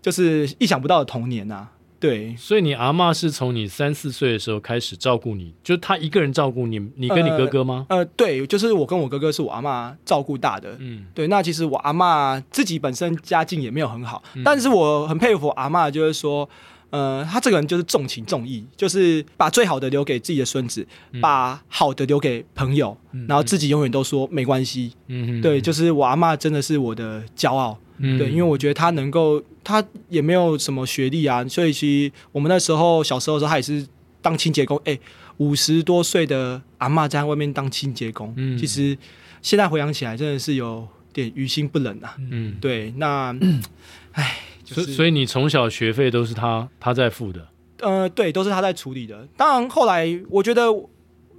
[0.01, 1.71] 就是意想不到的童年呐、啊。
[1.99, 7.85] 对，所以你阿妈是从你三四岁的时候开始照顾你，就她一个人照顾你，你跟你哥哥吗？
[7.89, 10.77] 呃，呃，对，就是我跟我哥哥是我阿妈照顾大的。
[10.79, 16.49] 嗯，对，那其实我阿妈自己本身家境也没有很好，嗯、但是我很佩服我阿妈，就是说，
[16.89, 24.93] 呃，他这个人就是重情重义，就是把最好的留给自己的孙子，嗯、把好的留给朋友，嗯、然后自己永远都说没关系。
[25.07, 27.77] 嗯，对，就是我阿妈真的是我的骄傲。
[28.01, 33.85] 嗯，对，因为我觉得他能够，他也没有什么学历啊，所以其实我们那时候小时候的时候，他也是
[34.21, 34.77] 当清洁工。
[34.85, 35.01] 哎、欸，
[35.37, 38.97] 五十多岁的阿妈在外面当清洁工，嗯，其实
[39.41, 42.15] 现在回想起来，真的是有点于心不忍啊。
[42.31, 43.35] 嗯，对，那，
[44.13, 44.37] 哎、
[44.69, 47.47] 就是，所以所以你从小学费都是他他在付的？
[47.81, 49.27] 呃，对，都是他在处理的。
[49.35, 50.71] 当然后来我觉得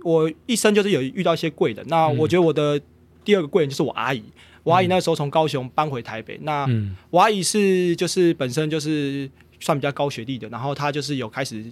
[0.03, 2.81] 我一生就是有遇到一些贵人，那我觉得我的
[3.25, 4.23] 第二个贵人就是我阿姨。
[4.63, 6.69] 我阿姨那时候从高雄搬回台北，嗯、那
[7.09, 11.65] 我阿姨是就是本身就是算比较高学历的，然后她就是有开始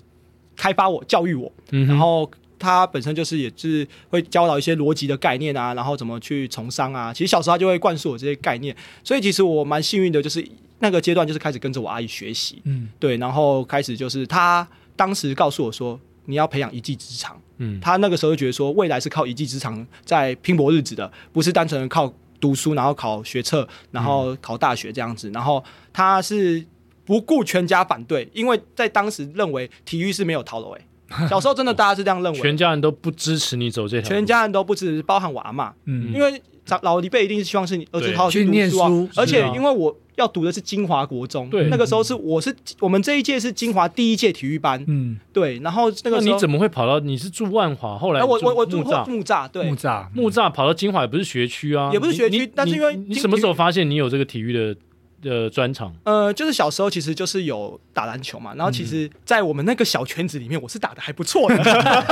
[0.57, 7.13] 开发我、教育我，嗯、然后她本身就是也是会教导一些逻辑的概念啊，然后怎么去从商啊。
[7.13, 10.47] 其实小时候他就会灌输我这些概念，所以其实我蛮幸运的，就是
[10.81, 14.67] 那个阶段就是开始跟着我阿姨学习，嗯，对，然后开始就是他
[14.97, 22.13] 当时告诉我说，你要培养一技之长，嗯，他那个时候就觉得说未来是靠一技之长在拼搏日子的，不是单纯的靠。
[22.41, 25.61] 读书，然后考学测，然后考大学这样子，嗯、然后
[25.93, 26.65] 他是
[27.05, 30.73] 不顾全家反对，因为在当时认为体育是没有头路。
[31.29, 36.41] 小时候真的大家是这样认为，全家人都不支持你走这条路，全家人都不支持，包含我阿妈，嗯，因为
[36.83, 50.07] 老一辈一定是希望是你儿子好好去读书，念书，而且因为我要读的是金华国中，对，那个时候是我是我们这一届是金华第一届体育班，嗯，对，然后那个时候你怎么会跑到你是住万华，后来我我我住木栅，对，木栅。
[50.15, 54.77] 木栅跑到金华也不是学区啊，也不是学区，但是因为你什么时候发现你有这个体育的？
[55.23, 61.65] 的专长，呃，就是小时候其实就是有打篮球嘛，然后其实，在我们那个小圈子里面，我是打的还不错的，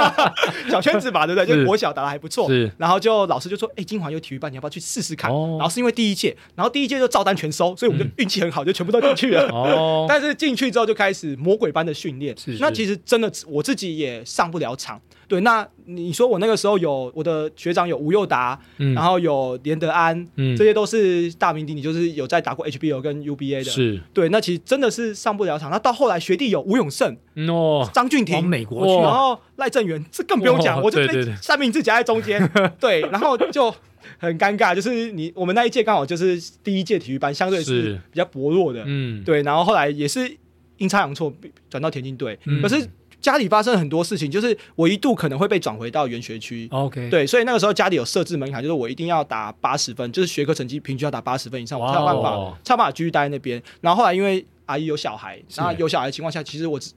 [0.69, 1.57] 小圈子嘛，对不对？
[1.57, 2.71] 就国小打的还不错，是。
[2.79, 9.49] 然后就老师就说：“哎，金华有体育班，你要不要去试试看？”然后是因为第一届，然后第一届就照单全收，所以我们就运气很好，就全部都进去了。
[9.53, 10.07] 哦。
[10.11, 12.57] 但是进去之后就开始魔鬼般的训练，是。
[12.61, 15.01] 那其实真的我自己也上不了场。
[15.29, 23.65] 对，那你说我那个时候有我的学长有吴又达，嗯、然后有连德安，嗯、这些都是大名鼎鼎，就是有在打过 HBO 跟 UBA 的。
[23.65, 25.69] 是，对，那其实真的是上不了场。
[25.71, 27.17] 那到后来学弟有吴永胜，
[27.49, 32.41] 哦，张俊廷，美国去，然后赖正元，这更不用讲，哦、我就被三明治夹在中间，
[32.79, 33.75] 对， 对，然后就
[34.19, 40.37] 很尴尬，就是你我们那一届刚好就是第一届体育班，相对是比较薄弱的，嗯，对，然后后来也是
[40.77, 41.33] 阴差阳错
[41.69, 42.89] 转到田径队，嗯、可是。
[43.21, 46.69] 家里发生很多事情，就是我一度可能会被转回到原学区。
[46.71, 53.63] OK，对，所以那个时候家里有设置门槛，就是我一定要打八十分，就是学科成绩平均要打八十分以上，我才有办法，才有办法继续待在那边。
[53.81, 56.93] 然后后来因为阿姨有小孩，然后有小孩的情况下，其实我只。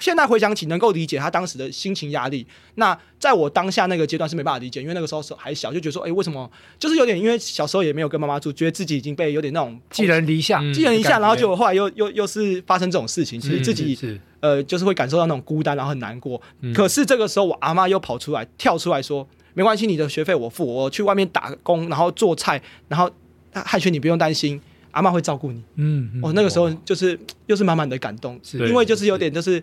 [0.00, 2.46] 现在回想起，能够理解她当时的心情压力。
[2.76, 6.50] 那在我当下那个阶段是没办法理解，因为那个时候还小，就觉得说，哎、欸，为什么？
[6.78, 11.18] 就是有点，因为小时候也没有跟妈妈住，觉得自己已经被有点那种寄人篱下，寄人篱下。
[11.18, 16.38] 然后就后来又又又是发生这种事情，其实自己是呃，就是会感受到那种孤单，然后很难过。
[16.60, 23.10] 嗯、可是这个时候，我阿妈又跑出来，跳出来说，没关系，你的学费我付，我去外面打工，然后做菜，然后
[23.54, 24.60] 汉轩你不用担心。
[24.90, 29.60] 阿妈会照顾你，嗯，哦、那个时候就是又是满满的感动，是因为就是有点就是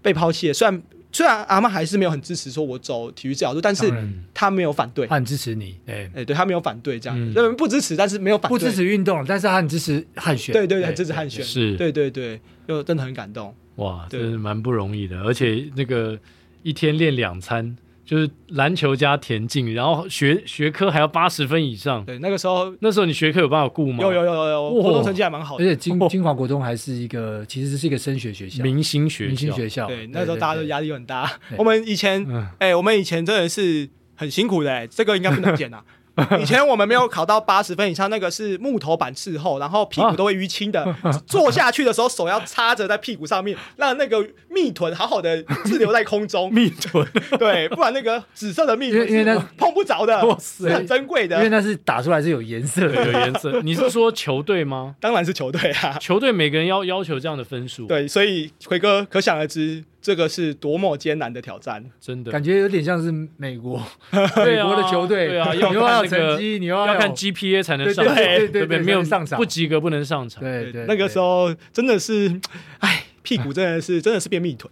[0.00, 0.54] 被抛弃了。
[0.54, 0.82] 虽然
[1.12, 3.92] 虽然阿妈还是没有很支持说我走体育这条路，但是
[4.32, 16.18] 她没有反对，她很支持你，哎哎，对她没有反对这样，嗯、不支持，但是没有反对，不支持运动，但是她很支持汉选，对对对，很支持汉选，是，对对对，就真的很感动，哇，这是蛮不容易的，而且那个
[16.62, 17.76] 一天练两餐。
[18.04, 22.04] 就是篮球加田径，然后学学科还要八十分以上。
[22.04, 24.02] 对，那个时候，那时候你学科有办法顾吗？
[24.02, 25.64] 有有有有有，国中成绩还蛮好的。
[25.64, 29.28] 而且金金华国中还是一个，其实是一个升学学校，明星学校。
[29.28, 29.86] 明星学校。
[29.86, 31.30] 对，那时候大家都压力很大。
[31.56, 32.26] 我们以前，
[32.58, 35.82] 哎，我们以前真的是很辛苦的，这个应该不能减啊。
[36.40, 40.94] 以前我们没有考到八十分以上，那个是木头板伺候，然后屁股都会淤青的。
[41.26, 46.52] 坐下去的时候，手要插着在屁股上面，让那个蜜臀好好的滞留在空中。
[46.54, 47.06] 蜜臀，
[47.38, 51.36] 对，不然那个紫色的蜜臀，因为那碰不着的，是很珍贵的。
[51.36, 53.60] 因为那是打出来是有颜色的，有颜色。
[53.62, 54.94] 你是说球队吗？
[55.00, 57.86] 当然是球队啊，球队每个人要要求这样的分数。
[57.86, 59.84] 对，所以奎哥可想而知。
[60.02, 70.42] 这个是多么艰难的挑战，真的感觉有点像是美国， 美国的球队，对啊，要看成绩，你要要看 GPA 才能上，对对对，没有上场，不及格不能上场。
[70.42, 72.40] 对对，那个时候真的是，
[72.80, 74.68] 哎，屁股真的是真的是变蜜臀。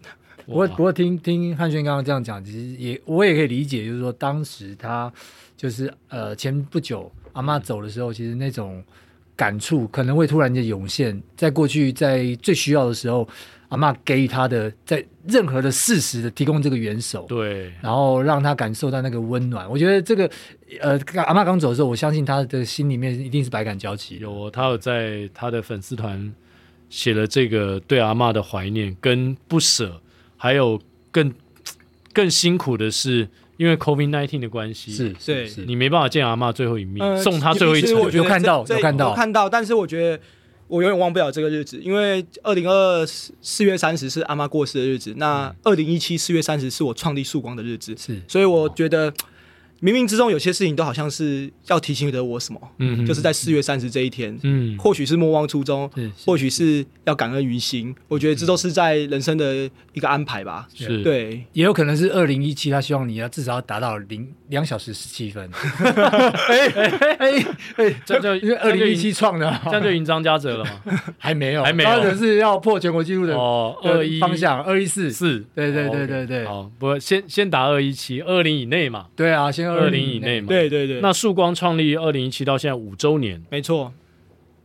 [0.46, 5.12] 不过不过听听汉轩刚刚这样讲，其实也我也可以理解，就是说当时他
[5.56, 8.82] 就是呃前不久阿妈走的时候，其实那种
[9.36, 13.28] 感触可能会突然间涌现，在过去在最需要的时候。
[13.70, 19.70] 阿嬷给予他的，在任何的事实的提供这个援手，对，然后让他感受到那个温暖。
[19.70, 20.28] 我觉得这个，
[20.80, 24.18] 呃，阿嬷刚走的时候，我相信他的心里面一定是百感交集。
[24.20, 26.32] 有，他有在他的粉丝团
[26.88, 30.02] 写了这个对阿嬷的怀念跟不舍，
[30.36, 30.80] 还有
[31.12, 31.32] 更
[32.12, 37.90] 更辛苦的是，因为 COVID nineteen 的关系，是是是，你没办法见阿嬷最后一面，呃、送她最后一程。
[38.10, 40.20] 有看到，有看到，看到，但是我觉得。
[40.70, 49.12] 我永远忘不了这个日子，因为二零二四四月三十是阿妈过世的日子，那二零一七四月三十是我创立曙光的日子，是，所以我觉得。
[49.82, 55.90] 冥冥之中有些事情都好像是要提醒着我什么，嗯，就是在四月三十这一天，嗯，或许是莫忘初衷，
[56.26, 61.02] 或许是要感恩于心，我觉得这都是在人生的一个安排吧，是。
[61.02, 65.48] 对，也有可能是二零一七，他希望你要至少要达到零两小时十七分，
[65.88, 70.70] 哎哎哎哎，这就因为二零一七创的，这样就赢张家泽了吗？
[71.16, 75.10] 还没有，还没有，张家泽是要破全国纪录的哦，二一方向二一四。
[75.10, 79.69] 四，对对对对对，好，不先先打二一七，二零以内嘛，对啊，先。
[79.72, 81.00] 二零以内嘛，对对对。
[81.00, 83.92] 那曙光创立二零一七到现在五周年，没错。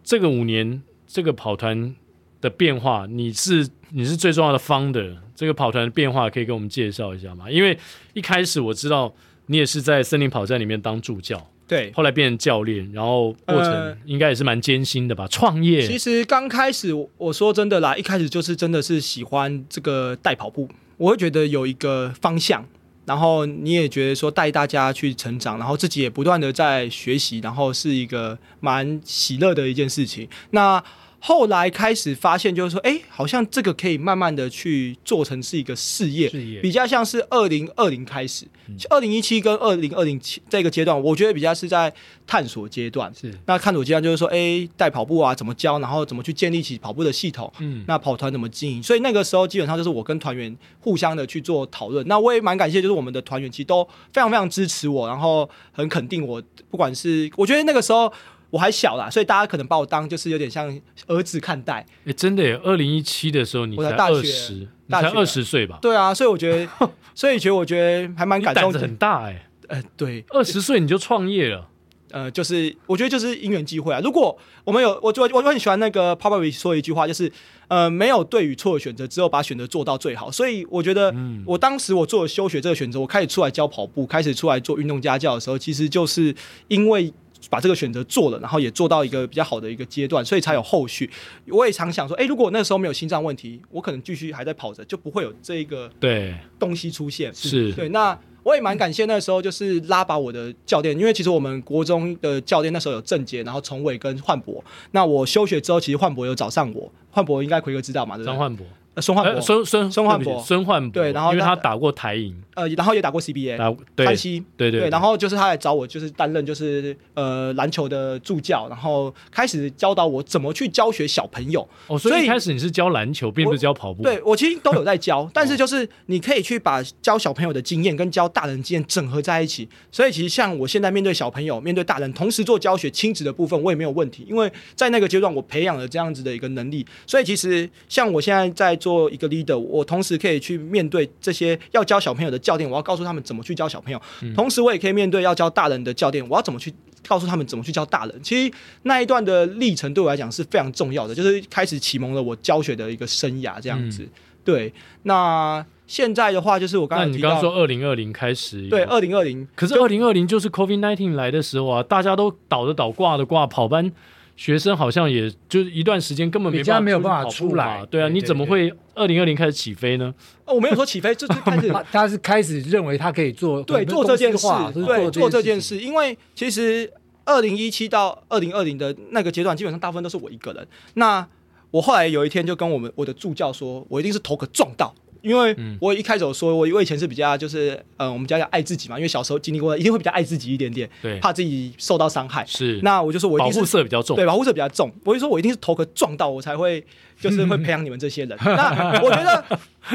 [0.03, 1.95] 这个五年，这个跑团
[2.39, 7.49] 的变化，你是你是最重要的 founder，这个跑团的变化可以给我们介绍一下吗？
[7.49, 7.77] 因为
[8.13, 9.13] 一开始我知道
[9.47, 15.27] 你也是在森林跑站里面当助教，对，后来变成教练，然后过程应该也是蛮艰辛的吧？
[15.27, 15.81] 创业。
[15.87, 22.63] 其实刚开始我说真的啦，一开始就是真的是喜欢这个带跑步，我会觉得有一个方向。
[23.05, 30.27] 然后你也觉得说带大家去成长，然后自己也不断的在学习，然后是一个蛮喜乐的一件事情。
[30.51, 30.83] 那
[31.27, 38.45] 后来开始发现，就是说，哎，好像这个可以慢慢的去做成是一个事业，事业比较像是二零二零开始，
[38.91, 41.91] 二零一七跟二零二零这个阶段，我觉得比较是在
[42.27, 43.11] 探索阶段。
[43.19, 48.83] 是，那探索阶段就是说，哎，带跑步啊，怎么教，然后怎么去建立起跑步的系统，嗯，那跑团怎么经营？
[48.83, 52.07] 所以那个时候基本上就是我跟团员互相的去做讨论。
[52.07, 53.83] 那我也蛮感谢，就是我们的团员其实都
[54.13, 58.13] 非常非常支持我，然后很肯定我，不管是我觉得那个时候。
[58.49, 60.73] 我还小啦，所以大家可能把我当就是有点像
[61.07, 61.73] 儿子看待。
[61.73, 62.59] 哎、欸，真的耶！
[62.63, 65.79] 二零一七的时候你才二十，大学二十岁吧？
[65.81, 68.63] 对啊，所以我觉得， 所以觉得我觉得还蛮感动。
[68.63, 69.47] 胆子很大哎。
[69.67, 71.67] 呃，对，二十岁你就创业了。
[72.11, 73.99] 呃，就是我觉得就是因缘机会啊。
[74.01, 77.29] 如果我们有，我我我很喜欢那个 Popovic 说一句话，就是
[77.67, 80.31] 呃，没有对与错的选择，只有把选择做到最好。
[80.31, 81.13] 所以我觉得，
[81.45, 86.33] 我当时我做了休学这个选择，我开始出来教跑步，开始出来做运动家教的时候，其实就是
[86.67, 87.11] 因为。
[87.49, 91.09] 把这个选择做了，然后也做到一个比较好的一个阶段，所以才有后续。
[91.47, 97.33] 我也常想说，哎，如果那时候没有心脏问题，我可能继续还在跑着，就不会有这一个对东西出现。
[97.33, 97.89] 是对。
[97.89, 104.63] 那我也蛮感谢那时候就是拉拔我的教练，因为其实我们国中的教练那时候有郑杰，然后崇伟跟焕博。
[104.91, 108.15] 那我休学之后，其实焕博有找上我，焕博应该奎哥知道嘛？
[108.15, 108.33] 对不对？
[108.33, 108.65] 张焕博。
[109.01, 121.67] 孙焕博，孙孙孙焕博，孙焕博，对，然后因为他打过台银，呃，然后也打过 CBA，打对，潘西，对对，然后就是他来找我，就是担任就是呃篮球的助教，然后开始教导我怎么去教学小朋友。
[121.87, 124.03] 哦，所以一开始你是教篮球，并不是教跑步。
[124.03, 129.67] 对，我其实都有在教， 但是就是你可以去把教小朋友的经验跟教大人经验整合在一起。
[129.91, 136.85] 所以其实像我现在面对小朋友、面对大人，同时做教学亲子的部分，我也没有问题，因为在那个阶段我培养了这样子的一个能力。
[137.05, 139.57] 所以其实像我现在在做一个 leader。
[139.57, 143.99] 我同时可以去面对这些要教小朋友的教练，我要告诉他们怎么去教小朋友。
[144.21, 146.71] 嗯、同时，我也可以面对要教大人的教练，我要怎么去
[147.07, 148.13] 告诉他们怎么去教大人。
[148.21, 153.59] 其实那一段的历程对我来讲是非常重要的，就是开始启蒙了我教学的一个生涯。
[153.59, 154.09] 这样子，嗯、
[154.43, 154.73] 对。
[155.01, 159.47] 那现在的话，就是我刚才提到，你刚刚说二零二零开始，对，二零二零。
[159.55, 163.91] 可是二零二零就是 COVID nineteen 来的时候啊，大家都倒的倒，挂的挂，跑班。
[164.35, 170.13] 学生好像也就是一段时间根本没办法，没有办法出来，对啊，你怎么会二零二零开始起飞呢？
[170.45, 176.91] 哦，我没有说起飞，就是开 始他，他是开始认为他可以做对做这件事，对做这件事，件事，因为其实
[177.23, 180.67] 二零一七到二零二零的那个阶段，基本上大部分都是我一个人。
[180.95, 181.25] 那
[181.71, 184.93] 我后来有一天就跟我们我的助教说，我一定是头壳撞到。
[185.25, 192.45] 因为我一开始说，我我以前是比较就是，呃，我们家要爱自己嘛，因为小时候经历过，一定会比较爱自己一点点，对，怕自己受到伤害。
[192.45, 194.91] 是，那我就说我一定是保护色比较重，对，保护色比较重。
[195.03, 196.85] 我就说我一定是头壳撞到，我才会
[197.19, 198.37] 就是 会培养你们这些人。
[198.43, 199.43] 那我觉得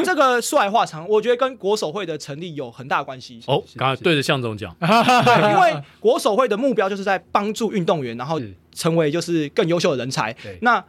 [0.04, 3.40] 这个说来话长，我觉得跟国手会的成立有很大关系。
[3.46, 8.40] 哦，刚才对着向总讲，对，因为国手会的目标就是在帮助运动员，然后
[8.74, 10.34] 成为就是更优秀的人才。
[10.62, 10.84] 那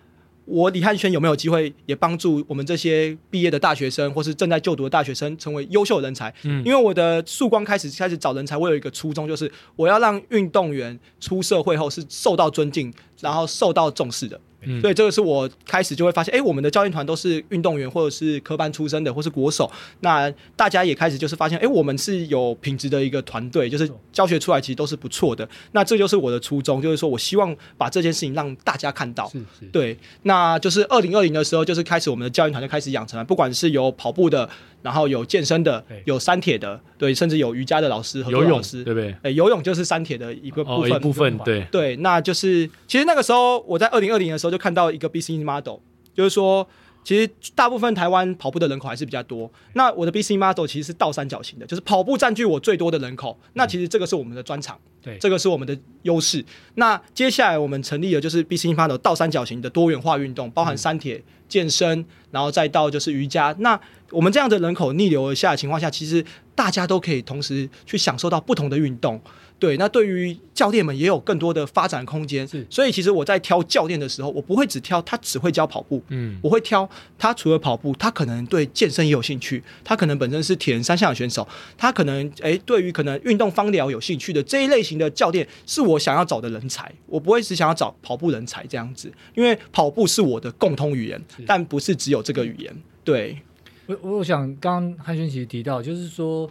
[0.45, 6.33] 我李汉轩有没有机会也帮助我们这些毕业的大学生，或是正在就读的大学生成为优秀人才？
[6.43, 14.39] 嗯，因为我的曙光开始开始找人才，我有一个初衷，就是我要让运动员出社会后是受到尊敬，然后受到重视的。
[14.63, 19.69] 嗯，所以这个是我开始就会发现，哎，我们的教练团都是运动员或者是科班出身的，或是国手。
[20.01, 25.47] 那大家也开始就是发现，哎，我们是有品质的一个团队，就是教学出来其实都是不错的。
[25.71, 29.27] 那这就是我的初衷，就是说我希望把这件事情让大家看到。
[29.29, 29.65] 是是。
[29.71, 34.49] 对，那就是二零二零的时候，就是开始我们的教练团就开始养成了，不管是有跑步的。
[34.81, 39.15] 然后有健身的，有山铁的，对，甚至有瑜伽的老师和游泳老师，对不对？
[39.23, 41.95] 哎，游泳就是山铁的一个部分，哦、一部分，对对。
[41.97, 45.79] 那就是其实那个时候，我在二零二零的时候就看到一个 business model，
[46.13, 46.67] 就是说，
[47.03, 49.51] 其实大部分台湾跑步的人口还是比较多。
[49.73, 53.37] 那我的 business model 其实是倒三角形的，就是跑步占据我最多的人口。
[53.53, 56.43] 那其实这个是我们的专长，对，这个是我们的优势。
[56.75, 63.55] 那接下来我们成立的就是 business model 倒三角形的多元化运动，包含三铁、嗯、健身，然后再到就是瑜伽。
[63.59, 63.79] 那
[64.11, 66.23] 我们这样的人口逆流而下的情况下，其实
[66.53, 69.19] 大家都可以同时去享受到不同的运动。
[69.61, 72.47] 对，那对于教练们也有更多的发展空间。
[72.47, 81.47] 是，所以其实我在挑教练的时候，我不会只挑他只会教跑步，嗯，我会挑他除了跑步，他可能对健身也有兴趣，他可能本身是铁人三项的选手，
[81.77, 86.91] 他可能诶对于可能运动方疗有兴趣的这一类型的教练，是我想要找的人才。
[87.05, 92.75] 我不会只想要找跑步人才这样子，因为跑步是我的共通语言，但不是只有这个语言。
[93.03, 93.37] 对。
[93.87, 96.49] 我我想刚刚汉轩其实提到，就是说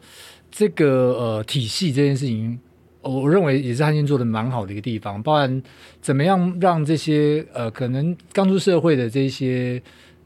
[0.50, 2.58] 这个呃体系这件事情，
[3.02, 5.62] 我认为也是汉奸做的蛮好的一个地方，包含
[6.00, 9.82] 怎么样让这些呃可能刚出社会的这些。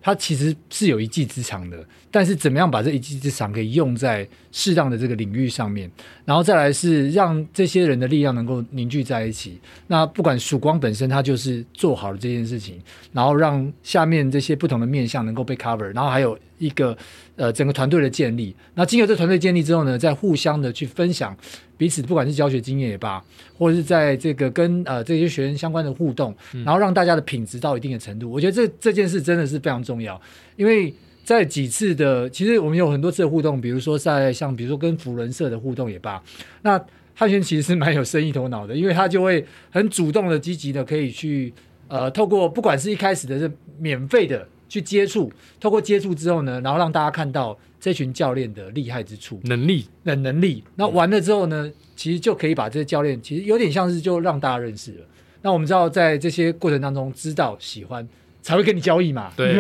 [0.06, 1.82] 他其实是有一技之长的，
[2.14, 5.90] 但是怎么样把这一技之长可以用在适当的这个领域上面，
[6.24, 9.58] 然后再来是让这些人的力量能够凝聚在一起。
[9.88, 12.80] 那不管曙光本身，它就是做好了这件事情，
[13.12, 16.96] 然后让下面这些不同的面向能够被 cover，然后还有一个
[17.34, 18.54] 呃整个团队的建立。
[18.76, 21.36] 那经由这团队建立之后呢，再互相的去分享。
[21.76, 23.20] 彼此不管是教学经验也罢，
[23.58, 26.32] 或者是在这个跟呃这些学员相关的互动，
[26.64, 30.20] 然后让大家的品质到一定的程度，我觉得这这件事真的是非常重要。
[30.54, 30.94] 因为
[31.24, 36.22] 在几次的，其实我们有很多次的互动，比如说在像比如说跟福伦社的互动也罢，
[36.62, 36.78] 那
[37.14, 41.52] 汉轩其实是蛮有生意头脑的，因为他就会很主动的、积极的可以去
[41.88, 47.58] 呃透过不管是一开始的是免费的去接触，透过接触之后呢，然后让大家看到。
[47.80, 55.06] 这群教练的厉害之处、能力、的能力，那完了之后呢，其实就可以把这些教练，其实有点像是就让大家认识了。
[55.42, 58.08] 那我们知道，在这些过程当中，知道、喜欢，
[58.44, 59.32] 才会跟你交易嘛。
[59.34, 59.56] 对，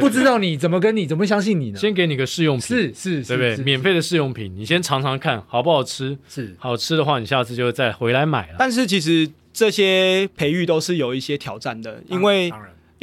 [0.00, 1.78] 不知道你怎么跟你，怎么相信你呢？
[1.78, 3.56] 先给你个试用品，是是，对不对？
[3.64, 6.16] 免费的试用品，你先尝尝看好不好吃。
[6.28, 8.54] 是好吃的话，你下次就再回来买了。
[8.58, 12.52] 但是其实这些培育都是有一些挑战的，因为。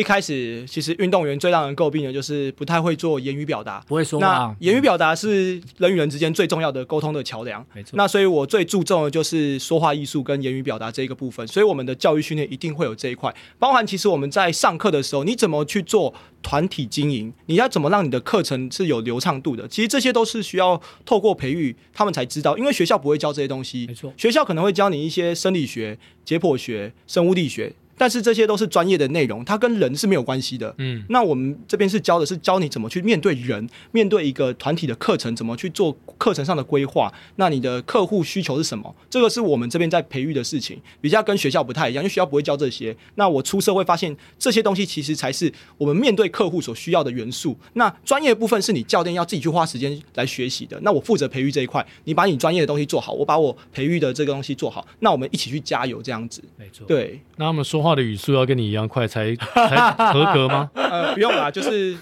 [0.02, 4.26] 一开始，其实运动员最让人诟病的就是不太会做言语表达，不会说话。
[4.26, 7.91] 那言语表达是人与人之间最重要的沟通的桥梁，没错。
[7.93, 11.47] 那所以我最注重的就是说话艺术跟言语表达这一个部分。
[11.47, 24.12] 所以我们的教育训练一定会有这一块，包含其实我们在上课的时候，你怎么去做团体经营，你要怎么让你的课程是有流畅度的，其实这些都是需要透过培育他们才知道，因为学校不会教这些东西，没错。
[24.18, 27.74] 学校可能会教你一些生理学、解剖学、生物力学。
[28.02, 30.74] 但是这些都是专业的内容，它跟人是没有关系的。
[30.80, 37.14] 嗯，那我们这边是教的是教你怎么去面对人，面对一个团体的课程，怎么去做课程上的规划。
[37.36, 38.95] 那你的客户需求是什么？
[39.08, 42.97] 这个是我们这边在培育的事情，比较跟学校不太一样，因为学校不会教这些。
[43.14, 47.56] 那我出社会发现这些东西其实才是我们面对客户所需要的元素。
[47.74, 50.80] 那专业部分是你教练要自己去花时间来学习的。
[50.82, 56.41] 那我负责培育这一块，你把你专业的东西做好，我把我培育的这个东西做好，那我们一起去加油，这样子。
[56.58, 57.22] 没错，对。
[57.36, 57.91] 那他们说话。
[57.96, 60.70] 的语速要跟你一样快才 才合格吗？
[60.74, 61.96] 呃，不用啦，就是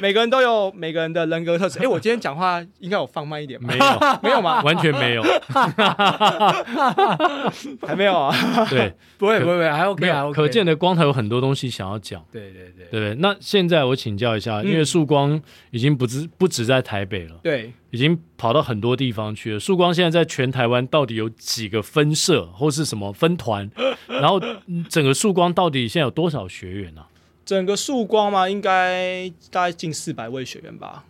[0.00, 1.78] 每个人都有每个人的人格特质。
[1.78, 3.68] 哎、欸，我今天讲话应该有放慢一点吗？
[3.72, 4.62] 没有， 没有吗？
[4.62, 5.22] 完全没有，
[7.86, 8.34] 还没有啊？
[8.70, 10.30] 对，不会不会不会，还 OK 啊。
[10.32, 12.22] 可见的光头有很多东西想要讲。
[12.30, 15.40] 对对对对，那现在我请教一下，因为曙光
[15.70, 17.72] 已经不止不止在台北了，对。
[17.90, 19.60] 已经跑到很多地方去了。
[19.60, 23.70] 曙光现在在全台湾到底有几个分社或是什么分团？
[24.08, 24.40] 然后
[24.88, 27.08] 整个曙光到底现在有多少学员呢、啊？
[27.44, 31.04] 整个曙光嘛，应该大概近四百位学员吧。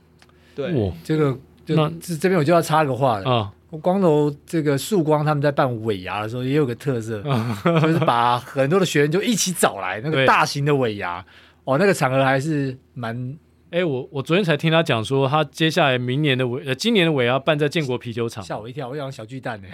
[0.55, 3.53] 对，哇这个就那这这边我就要插个话了啊。
[3.81, 7.23] 光头这个曙光他们在办尾牙的时候也有个特色，
[7.65, 11.25] 就是把很多的学员就一起找来那个大型的尾牙
[11.65, 13.37] 哦，那个场合还是蛮。
[13.77, 19.69] 哎，我我昨天才听他讲说，他接下来明年的尾呃，今年的尾要办在建国啤酒厂，吓我一跳，我想小巨蛋呢。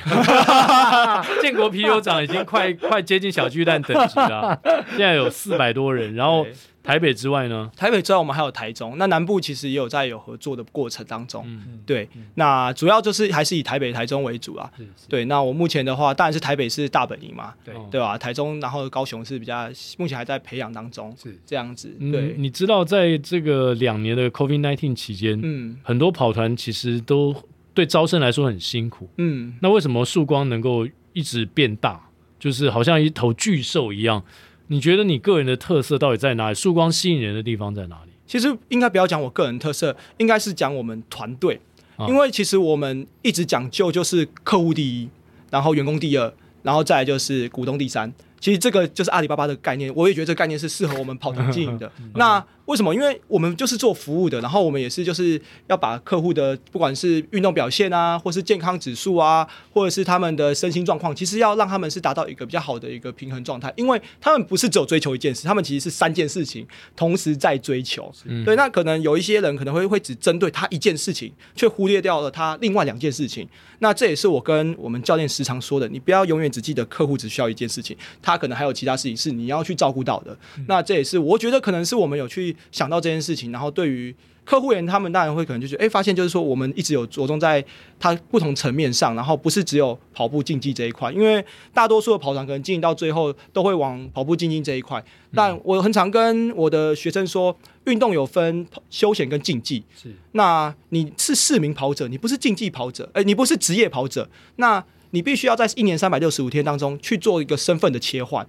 [1.40, 4.60] 建国啤酒厂已经快快接近小巨蛋等级了，
[4.96, 6.44] 现在有四百多人，然后
[6.82, 7.70] 台北之外呢？
[7.76, 8.98] 台北之外，我们还有台中。
[8.98, 11.44] 那南部其实也有在有合作的过程当中。
[11.46, 12.08] 嗯对。
[12.34, 14.70] 那主要就是还是以台北、台中为主啊。
[15.08, 15.24] 对。
[15.26, 17.54] 那我目前的话，当然是台北是大本营嘛。
[17.64, 17.74] 对。
[17.90, 18.18] 对吧？
[18.18, 21.14] 台中，然后高雄是比较目前还在培养当中。
[21.22, 21.88] 是这样子。
[22.10, 22.34] 对。
[22.36, 27.34] 你知道，在这个两年的 COVID-19 期间，嗯，很多跑团其实都
[27.72, 29.08] 对招生来说很辛苦。
[29.18, 29.54] 嗯。
[29.62, 32.08] 那为什么曙光能够一直变大？
[32.40, 34.24] 就是好像一头巨兽一样。
[34.72, 36.54] 你觉得你个人的特色到底在哪里？
[36.54, 38.12] 曙光吸引人的地方在哪里？
[38.26, 41.60] 其实应该不要讲我个人特色，应该是讲我们团队，
[41.96, 45.10] 啊、因为其实我们一直讲究就是客户第一，
[45.50, 48.10] 然后员工第二，然后再来就是股东第三。
[48.40, 51.92] 其实这个就是阿里巴巴的概念，我也觉得这个概念是适合我们跑团经营的。
[52.16, 52.94] 那为什么？
[52.94, 63.72] 因为我们就是做服务的，然后我们也是就是要把客户的不管是运动表现啊，或是健康指数啊，或者是他们的身心状况，其实要让他们是达到一个比较好的一个平衡状态。
[63.76, 68.12] 因为他们不是只有追求一件事，他们其实是三件事情同时在追求。
[68.26, 73.48] 嗯、对，那可能有一些人可能会会只针对他一件事情，却忽略掉了他另外两件事情。
[73.80, 80.36] 那这也是我跟我们教练时常说的，你不要永远只记得客户只需要一件事情，他可能还有其他事情是你要去照顾到的。
[80.56, 87.64] 嗯、那这也是我觉得可能是我们有去想到这件事情，然后对于客户员，他们当然会可能就是哎，发现就是说我们一直有着重在
[88.00, 95.02] 它不同层面上，然后不是只有跑步竞技这一块，因为大多数的跑团可能经营到最后都会往跑步竞技这一块。
[95.32, 108.44] 但我很常跟我的学生说，运动有分休闲跟竞技，是那你是市民跑者，你不是竞技跑者，哎，你不是职业跑者，那你必须要在一年三百六十五天当中去做一个身份的切换。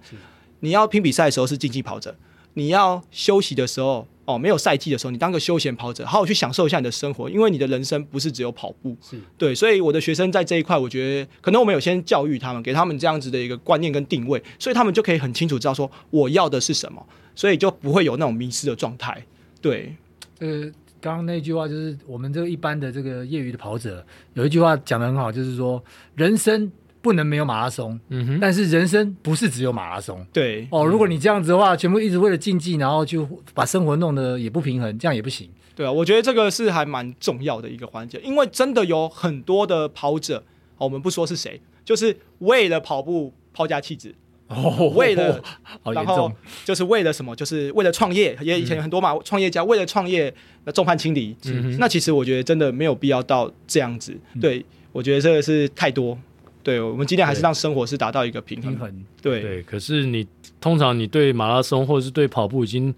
[0.58, 2.16] 你要拼比赛的时候是竞技跑者。
[2.54, 8.96] 你要休息的时候，哦，没有赛季的时候，你当个休闲跑者，好好去享受一下你的生活，因为你的人生不是只有跑步。
[9.02, 19.24] 是对，所以我的学生在这一块，我觉得可能我们有先教育他们，给他们这样子的一个观念跟定位，所以他们就可以很清楚知道说我要的是什么，所以就不会有那种迷失的状态。
[19.60, 19.94] 对，
[20.38, 20.62] 呃，
[21.00, 25.82] 刚刚那句话就是我们这个一般的这个业余的跑者有一句话讲得很好，就是说
[26.14, 26.70] 人生。
[27.04, 30.86] 不能没有马拉松，嗯哼，但是人生不是只有马拉松，对哦。
[30.86, 35.50] 如果你这样子的话，全部一直为了竞技，然后就把生活弄得也不平衡，这样也不行。
[35.76, 40.42] 对啊，我觉得这个是还蛮重要的一个环节，因为真的有很多的跑者，
[40.78, 44.14] 我们不说是谁，就是为了跑步抛家弃子，
[44.48, 45.42] 哦，为了，
[45.92, 46.32] 然后
[46.64, 47.36] 就是为了什么？
[47.36, 50.32] 就是为了创业，也以前有很多嘛，创业家为了创业
[50.64, 54.16] 那众叛亲离，嗯，那其实我觉得真的没有必要到这样子。
[54.40, 56.16] 对，我觉得这个是太多。
[56.64, 58.72] 对，我们今天还是让生活是达到一个平衡。
[58.72, 60.26] 平衡对对，可是你
[60.60, 62.92] 通常你对马拉松或者是对跑步已经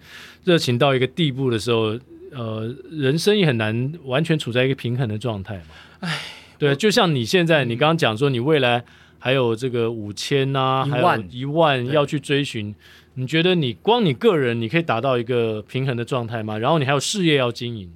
[0.44, 1.98] 热情到一个地步的时候，
[2.30, 5.64] 呃，人生也很难完全处在一个平衡的状态嘛。
[6.00, 6.18] 哎，
[6.58, 8.84] 对，就像你现在，你刚刚讲说你未来
[9.18, 12.72] 还有这个五千啊，还有一万要去追寻，
[13.14, 16.56] 你觉得你光你个人你可以达到一个平衡的状态吗？
[16.56, 17.90] 然后你还有事业要经营。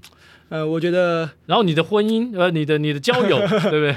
[0.51, 3.97] 呃，我觉得，然后你的婚姻，呃，你的你的交友， 对不对？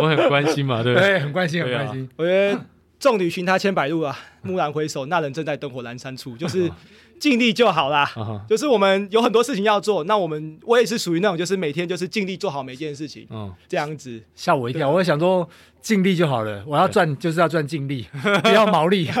[0.00, 1.10] 我很关心嘛，对不对？
[1.10, 2.08] 对，很关心，很关心。
[2.16, 2.58] 我觉得
[2.98, 6.70] 众里寻他千百度啊，蓦然回首，那人正在灯火阑珊处，就是
[7.18, 8.10] 尽力就好啦。
[8.48, 13.26] 就是我们有很多事情要做，那我们我也是属于那种，就是每天就是尽力做好每件事情。
[13.28, 15.46] 嗯，这样子吓我一跳，我想说
[15.82, 18.06] 尽力就好了，我要赚就是要赚尽力，
[18.42, 19.04] 不要毛利。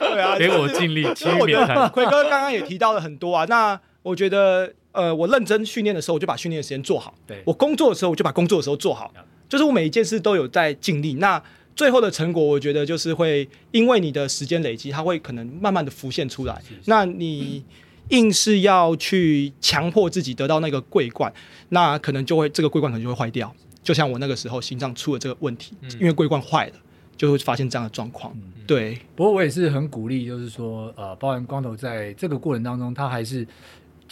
[0.00, 1.88] 对啊，给我尽力，其余免谈。
[1.90, 4.72] 奎哥刚刚也提到了很多啊，那我觉得。
[4.92, 7.14] 呃，我认真训练的时候，我就把训练的时间做好。
[7.26, 9.12] 对，我工作的时候，我就把工作的时候做好。
[9.48, 11.14] 就是我每一件事都有在尽力。
[11.14, 11.42] 那
[11.76, 16.54] 最后的成果，我觉得就是会因为你的时间累积，它会可能慢慢的浮现出来。
[16.62, 17.62] 是是是，那你
[18.08, 21.32] 硬是要去强迫自己得到那个桂冠，
[21.70, 23.54] 那可能就会这个桂冠可能就会坏掉。
[23.82, 26.74] 就像我那个时候心脏出了这个问题，嗯、因为桂冠坏了，
[27.16, 28.32] 就会发现这样的状况。
[28.36, 28.98] 嗯、对。
[29.16, 33.46] 不过我也是很鼓励，就是说，呃，包含光头在这个过程当中，他还是。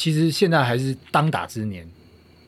[0.00, 1.86] 其实现在还是当打之年，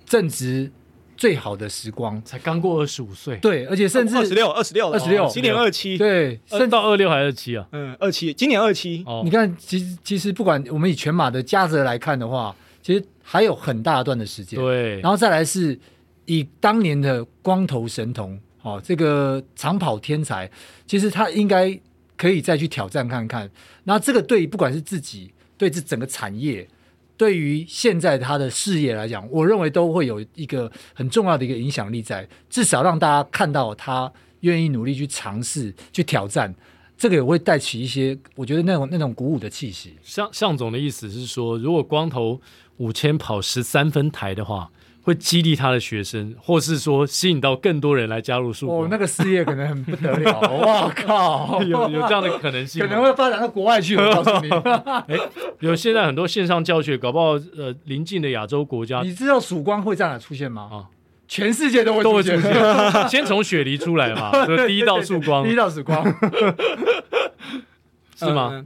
[0.06, 0.72] 正值
[1.18, 7.68] 最好的时光，才刚过二十五岁，对，而且甚至二十六、二十六、二十六，今年二七，对，升到二六还是二七啊？
[7.72, 9.04] 嗯，二七，今年二七。
[9.06, 14.58] 哦，你看，其实其实不管我们以全马的加值来看的话，其实还有很大段的时间。
[14.58, 15.78] 对，然后再来是
[16.24, 20.50] 以当年的光头神童，哦，这个长跑天才，
[20.86, 21.78] 其实他应该
[22.16, 23.50] 可以再去挑战看看。
[23.84, 26.66] 那这个对不管是自己，对这整个产业。
[27.16, 36.52] 对于现在他的事业来讲，我认为都会有一个很重要的一个影响力在，至少让大家看到他愿意努力去尝试、去挑战，
[36.96, 39.96] 这个也会带起一些我觉得那种那种鼓舞的气息。
[40.02, 42.40] 向向总的意思是说，如果光头
[42.78, 44.70] 五千跑十三分台的话，
[45.02, 48.82] 会激励他的学生，或是说吸引到更多人来加入曙光。
[48.82, 50.40] 哦，那个事业可能很不得了。
[50.64, 53.96] 哇靠， 有有这样的可能性，可能会发展到国外去。
[53.96, 54.48] 我告诉你，
[55.12, 55.18] 哎，
[55.60, 60.68] 有现在很多线上教学，搞不好呃邻近的亚洲国家，你知道曙光会在哪出现吗？
[60.72, 60.86] 啊，
[61.26, 63.08] 全世界都会都会出现。
[63.08, 64.30] 先从雪梨出来嘛，
[64.66, 66.04] 第一道曙光，第一道曙光，
[68.16, 68.64] 是吗？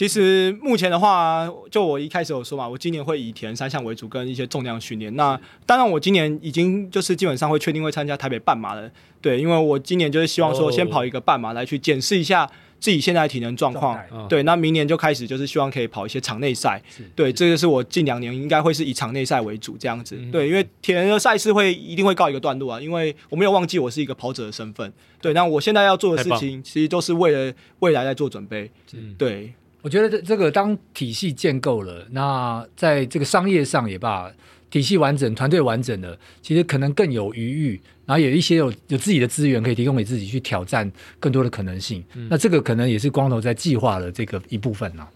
[0.00, 5.14] 其实目前的话，就我一开始有说嘛，我今年会以铁人三项为主，跟一些重量训练。
[5.14, 8.90] 那当然，我今年已经就是基本上会确定会参加台北半马了。
[9.20, 14.00] 对，因为我今年就是希望说先跑一个半马来去检视一下自己现在的体能状况。
[14.26, 16.82] 对，那明年就开始就是希望可以跑一些场内赛。
[17.14, 20.16] 对，这个是我近两年应该会是以场内赛为主这样子。
[20.32, 24.90] 对，因为铁人的赛事会一定会告一个段落啊，因为我没有忘记我是一个跑者的身份。
[25.20, 28.70] 对，那我现在要做的事情其实都是为了未来在做准备。
[29.18, 29.52] 对。
[29.82, 34.30] 我觉得这这个当体系建构了，那在这个商业上也罢，
[34.70, 42.04] 体系完整、团队完整了，其实可能更有余裕，然后有一些有有自己的资源可以提供给自己去挑战更多的可能性。
[42.14, 45.08] 嗯、那这个可能也是光头在计划的这个一部分呢、啊。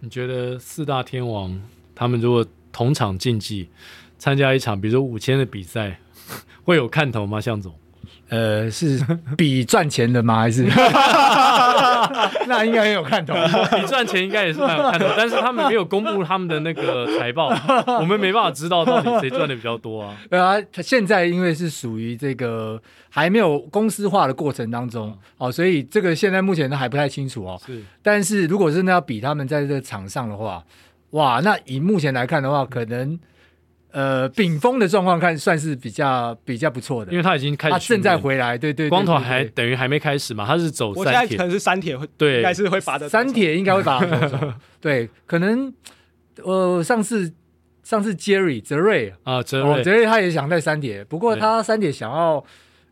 [0.00, 1.60] 你觉得四大天王
[1.94, 3.68] 他们如果同场竞技，
[4.18, 5.98] 参加一场比如说五千的比赛，
[6.64, 7.40] 会有看头吗？
[7.40, 7.74] 向总？
[8.28, 9.00] 呃，是
[9.36, 10.40] 比赚钱的吗？
[10.40, 10.64] 还是
[12.46, 13.34] 那应该很有看头。
[13.80, 17.48] 你赚钱应该也是蛮有看头，但是他们没有公布他们的那个财报，
[18.00, 20.16] 我们没办法知道到底谁赚的比较多啊。
[20.30, 27.60] 对啊，他现在因为是属于这个还没有公司化的过程当中，哦，所以这个现在目前都还不太清楚哦。
[27.64, 30.62] 是，但是如果真的要比他们在这个场上的话，
[31.10, 33.18] 哇，那以目前来看的话，可能。
[33.90, 45.72] 呃，丙峰的状况看算是比较比较不错的，因为他已经开始，他正在回来，对对，对，光头还等于还没开始嘛，他是走三铁，我现在可能是三铁会，对，应该是会罚的，三铁应该会罚的，对，可能
[46.42, 47.32] 呃上次
[47.82, 52.44] 上次 Jerry 泽瑞啊，泽瑞泽瑞他也想在三铁，不过他三铁想要。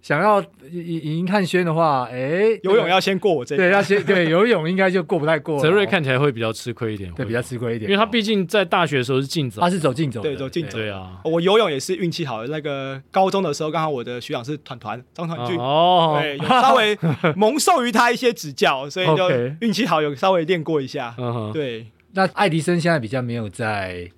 [0.07, 0.41] 想要
[0.71, 5.59] 赢汉轩的话，哎，游泳要先过我这，对，要先对游泳应该就过不太过。
[5.59, 11.21] 泽瑞看起来会比较吃亏一点，对，比较吃亏一点，因为他毕竟在大学的时候是竞走，他是走竞走，对，走竞走，对啊。
[11.25, 16.97] 我游泳也是运气好，那个高中的时候刚好我的学长是团团张团俊，哦，对，稍微
[17.35, 19.29] 蒙受于他一些指教，所以就
[19.61, 21.17] 运气好，有稍微练过一下。
[21.53, 24.09] 对，那爱迪生现在比较没有在。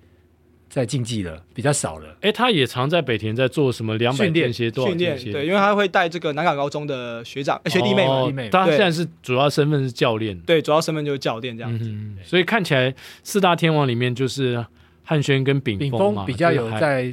[0.69, 2.15] 在竞技了，比较少了。
[2.21, 8.31] 哎，他也常在北田在做什么两百间歇训练，对，因为他会带这个南港高中的学长、学弟妹嘛。
[8.51, 11.91] 他现在是主要身份是教练，对，主要身份就是教练这样子。
[12.23, 12.93] 所以看起来
[13.23, 14.63] 四大天王里面就是
[15.03, 17.11] 汉轩跟炳峰嘛，比较有在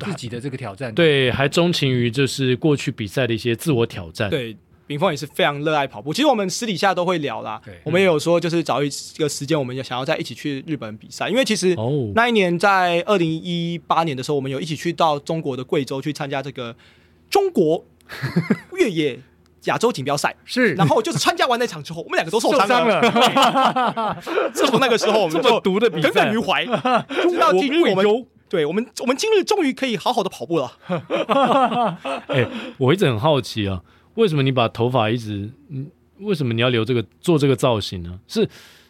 [0.00, 4.56] 自己的这个挑战，对，还钟情于就是过去比赛的一些自我挑战，对。
[4.88, 7.60] 炳峰也是非常热爱跑步，其实我们私底下都会聊啦。
[7.84, 11.28] 我们也有说，就是找一个时间，我们也想要再一起去日本比赛。
[11.28, 11.76] 因为其实
[12.14, 16.74] 那一年在二零一八年的时候，我们有一起去到中国的贵州去参加这个
[17.28, 17.84] 中国
[18.72, 19.20] 越野
[19.64, 20.34] 亚洲锦标赛。
[20.46, 24.18] 是，然后就是参加完那场之后，我们两个都受伤了。
[24.54, 26.64] 自 从那个时候，我们就耿耿于怀。
[26.64, 30.72] 直到今日，我们对我们，我们今日终于可以好好的跑步了。
[32.28, 33.82] 哎，我一直很好奇啊。
[34.18, 35.48] 为什么你把头发一直？
[35.68, 35.86] 嗯，
[36.18, 38.18] 为什么你要留这个做这个造型呢？
[38.26, 38.46] 是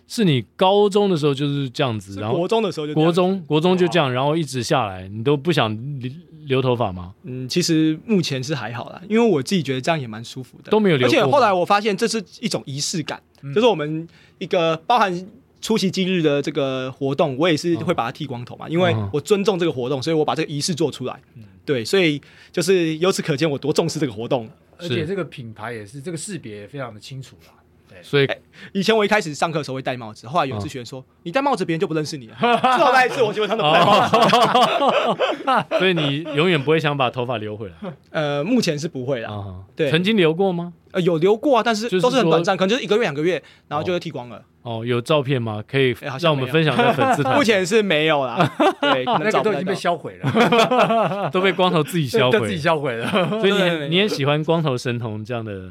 [0.07, 5.71] 是你高中的时候就是这样子，然后国中的时候就国中国中就这样，然后一直下来，你都不想
[6.01, 6.11] 留
[6.47, 7.13] 留头发吗？
[7.25, 11.07] 嗯，其实目前是还好啦，因为我自己觉得这样也蛮舒服的，都没有留。
[11.07, 14.09] 而且后来我发现这是一种仪式感，嗯、就是我们
[14.39, 15.29] 一个包含
[15.61, 21.21] 出席今日的这个活动，我也是会把它剃光头嘛，因为我尊重这个活动，所以我把这个仪式做出来。
[21.37, 22.19] 嗯、对，所以
[22.51, 24.49] 就是由此可见我多重视这个活动。
[24.79, 27.55] 而且这个品牌也是这个识别也非常的清楚啦。
[27.99, 28.41] 对，所以、欸、
[28.73, 32.37] 以前我一开始上课的时候会戴帽子，后来有一次学员说、哦、你戴帽子别人就不认识你了。
[32.41, 34.17] 最后那一次我基本上都不戴帽子。
[34.17, 37.75] 哦、 所以你永远不会想把头发留回来。
[38.11, 39.31] 呃，目前是不会啦。
[39.31, 40.73] 哦、对，曾经留过吗？
[40.93, 44.43] 呃，有留过啊，但是都是很短暂，可能就是一个月两个月，然后就会剃光了。
[44.63, 45.63] 哦，有照片吗？
[45.67, 47.37] 可以让我们分享在粉丝团。
[47.37, 48.51] 目前是没有啦。
[48.81, 53.07] 对，那个都已经被销毁了，都被光头自己销毁，自己销毁了。
[53.39, 55.71] 所以你你也喜欢光头神童这样的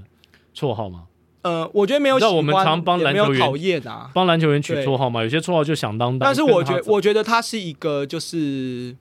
[0.55, 1.03] 绰号吗？
[1.47, 5.23] 呃，我觉得没有喜欢，我们常帮篮球员讨厌啊，帮篮球员取绰号嘛。
[5.23, 6.27] 有些绰号就响当当。
[6.27, 8.95] 但是我觉我觉得他是一个就是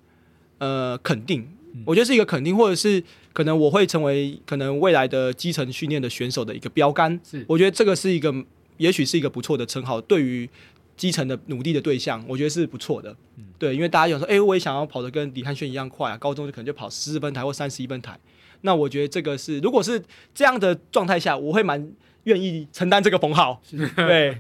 [0.58, 1.48] 呃肯定，
[1.84, 3.02] 我觉得是一个肯定，或者是。
[3.36, 8.34] 可能我会成为可能未来的基层训练的选手的一个标杆，是我觉得这个是一个，
[8.78, 10.00] 也许是一个不错的称号。
[10.00, 10.48] 对于
[10.96, 13.14] 基层的努力的对象，我觉得是不错的。
[13.36, 18.18] 嗯、对，因为大家有时候，哎、欸，我也想要跑得跟李汉轩一样快啊，高中就可能就跑四十分台或三十一分台。
[18.62, 20.02] 那我觉得这个是，如果是
[20.34, 21.92] 这样的状态下，我会蛮
[22.26, 23.60] 愿意承担这个封号。
[23.96, 24.38] 对。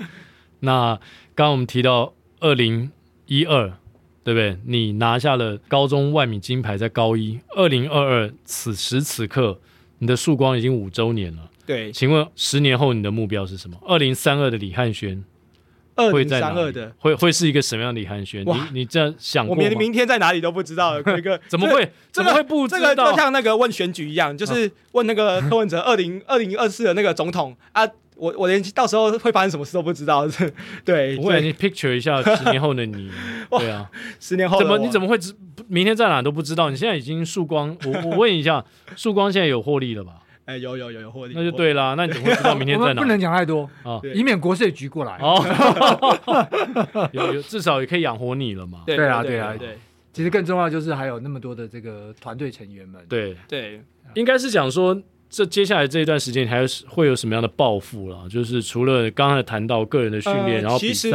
[0.58, 0.96] 那
[1.36, 2.90] 刚刚我们提到二零
[3.26, 3.74] 一二。
[4.24, 4.56] 对不对？
[4.64, 9.60] 你拿下了高中万米金牌，在高一，二零二二此时此刻，
[9.98, 11.50] 你的曙光已经五周年了。
[11.66, 13.76] 对，请问十年后你的目标是什么？
[13.86, 15.22] 二零三二的李汉轩，
[15.96, 18.44] 二零三二的会会是一个什么样的李汉轩？
[18.44, 19.62] 你你这样想过吗？
[19.62, 20.98] 我连明天在哪里都不知道。
[21.18, 21.92] 一个怎么会？
[22.10, 22.80] 怎么会不知道？
[22.80, 27.88] 这个就像那个问选举一样，就是问那个柯文哲二零二零二四的那个总统啊。
[28.16, 30.24] 我我连到时候会发生什么事都不知道，
[30.86, 31.16] 对。
[31.16, 33.10] 不会，你 picture 一下十年后的你，
[33.58, 33.90] 对啊，
[34.20, 35.34] 十年后怎么你怎么会知
[35.66, 36.70] 明天在哪都不知道？
[36.70, 38.64] 你现在已经曙光，我我问一下，
[38.94, 40.12] 曙光现在有获利了吧？
[40.46, 41.94] 哎，有有有有获利，那就对啦。
[41.96, 43.02] 那你怎么会知道 明天在哪？
[43.02, 45.18] 不能讲太多啊，以免国税局过来。
[45.20, 45.42] 哦，
[47.12, 48.82] 有有，至少也可以养活你了嘛。
[48.86, 49.78] 对啊，对啊，对。
[50.12, 53.00] 其实更重要就是还有那么多的这个团队成员们。
[53.08, 53.82] 对对，
[54.14, 55.02] 应该是讲说。
[55.30, 58.28] 这接下来这一段时间还有会有什么样的抱负了？
[58.28, 60.78] 就是除了刚才谈到个人的训练，呃、然后。
[60.78, 61.10] 其实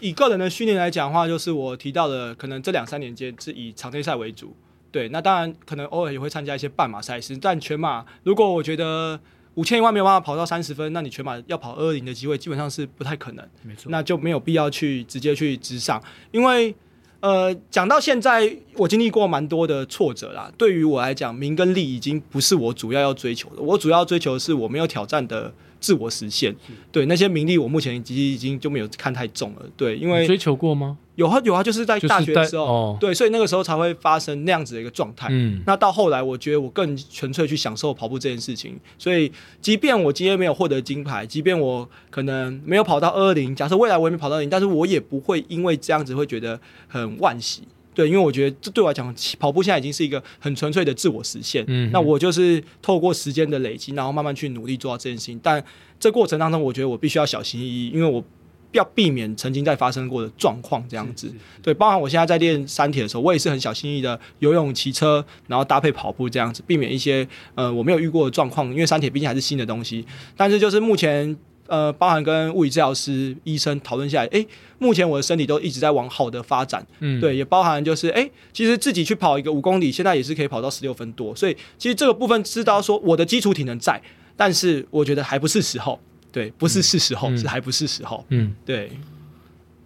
[0.00, 4.56] 以个人的训练来讲的话，就是我提到的，可能这两三年间是以场内赛为主。
[4.90, 9.18] 对，那当然可能偶尔也会参加一些半马赛事，但全马如果我觉得
[9.54, 13.48] 五千一万没有办法跑到三十分，那你全马要跑二二零的机会基本上是不太可能。
[13.62, 16.74] 没错，那就没有必要去直接去直上，因为。
[17.22, 20.50] 呃，讲到现在，我经历过蛮多的挫折啦。
[20.56, 23.60] 对于我来讲，名跟利已经不是我主要要追求的。
[23.60, 26.54] 我主要追求的是我没有挑战的自我实现。
[26.92, 29.62] 对那些名利，我目前其实已经就没有看太重了。
[29.76, 30.98] 对，因为追求过吗？
[31.16, 35.28] 有啊有啊，就是在大学的时候，哦、对，所以那个时候才会发生那样子的一个状态。
[35.30, 38.78] 嗯，那到后来，我觉得我更纯粹去享受跑步这件事情。
[38.96, 46.58] 所以，即便我今天没有获得金牌，即便我可能没有跑到二二零，假设未来我也没跑到二零，但是我也不会因为这样子会觉得
[46.88, 47.64] 很惋惜。
[47.94, 51.64] 对，因为我觉得这对我来讲，跑步现在已经是一个很纯粹的自我实现。
[51.68, 55.38] 嗯，那我就是透过时间的累积，然后慢慢去努力做到这件事情。
[55.42, 55.62] 但
[55.98, 58.24] 这过程当中，我觉得我必须要小心翼翼，因为我。
[58.72, 61.28] 要避免曾经在发生过的状况，这样子，
[61.60, 67.26] 对，包含我现在在练山铁的时候，我也是很小心翼翼的游泳、骑车，然后搭配跑步这样子，避免一些
[67.56, 68.70] 呃我没有遇过的状况。
[68.70, 71.36] 因为山铁毕竟还是新的东西，但是就是目前
[71.70, 74.46] 呃，包含跟物理治疗师、医生讨论下来，诶，
[74.78, 84.02] 目前我的身体都一直在往好的发展，嗯，对，也包含就是诶，其实自己去跑一个五公里，现在也是可以跑到十六分多，所以其实这个部分知道说我的基础体能在，
[84.36, 85.98] 但是我觉得还不是时候。
[86.32, 88.24] 对，不是是时候，嗯、是还不是时候。
[88.28, 88.90] 嗯，对。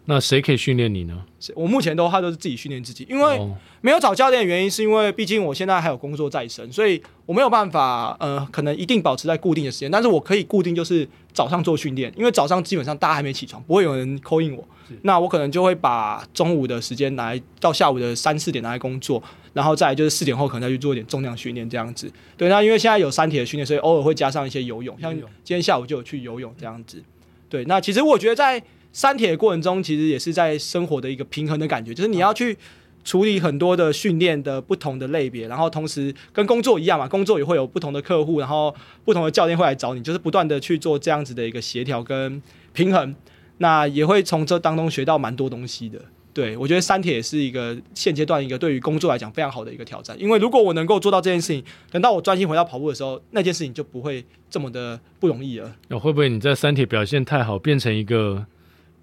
[0.06, 1.24] 那谁可以训练你呢？
[1.54, 3.40] 我目前的话都是自己训练自己，因为
[3.80, 14.68] 没有找教练的原因，是因为毕竟我现在还有工作在身，所以我没有办法，呃，可能一定保持在固定的时间，但是我可以固定就是早上做训练，因为早上基本上大家还没起床，不会有人 call in 我，
[15.02, 19.22] 那我可能就会把中午的时间拿来到下午的三四点拿来工作，
[19.54, 22.12] 然后再来就是四点后可能再去做一点重量训练这样子。
[22.36, 25.24] 对，那因为现在有三体的训练，所以偶尔会加上一些游泳，像今
[25.54, 27.02] 天下午就有去游泳这样子。
[27.48, 28.62] 对，那其实我觉得在。
[28.94, 32.56] 三铁的过程中，其实也是在生活的一个平衡的感觉，就是你要去
[33.02, 38.72] 处理很多的训练的不同的类别，然后同时跟工作一样嘛，工作也会有不同的客户，然后
[39.04, 42.40] 不同的教练会来找你，就是不断的去做这样子的一个协调跟
[42.72, 43.14] 平衡，
[43.58, 46.00] 那也会从这当中学到蛮多东西的。
[46.32, 55.76] 对，我觉得删帖也是一个现阶段一个对于工作来讲非常好的一个挑战，因为如果我能够做到这件事情，等到我专心回到跑步的时候，那件事情就不会这么的不容易了。
[55.88, 58.46] 那会不会你在删帖表现太好，变成一个？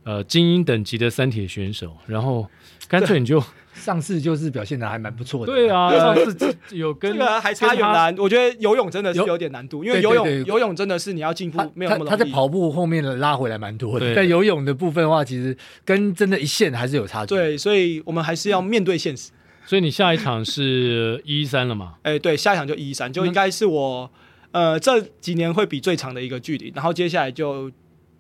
[0.04, 2.48] 呃，精英等级的三铁选手，然后
[2.88, 3.42] 干脆你就
[3.72, 5.54] 上次就是表现的还蛮不错的。
[5.54, 8.16] 对啊， 上次有跟这个还差远难。
[8.18, 12.10] 我觉得游泳真的是有点难度，因为游泳游泳真的是你要进步没有那么容易。
[12.10, 17.36] 他在跑步后面的拉回来蛮多的，在游泳的部分的话，其实跟真的一线还是有差距。
[17.36, 19.30] 对，所以我们还是要面对现实。
[19.68, 21.94] 所以你下一场是一一三了吗？
[22.02, 24.10] 哎，对，下一场就一一三，就应该是我
[24.52, 27.72] 呃这几年会比最长的一个距离，然后接下来就。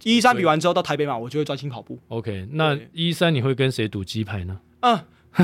[0.03, 1.97] 一三比完之后到台北嘛，我就会专心跑步。
[2.07, 4.59] OK，那一三你会跟谁赌鸡排呢？
[4.81, 4.99] 嗯，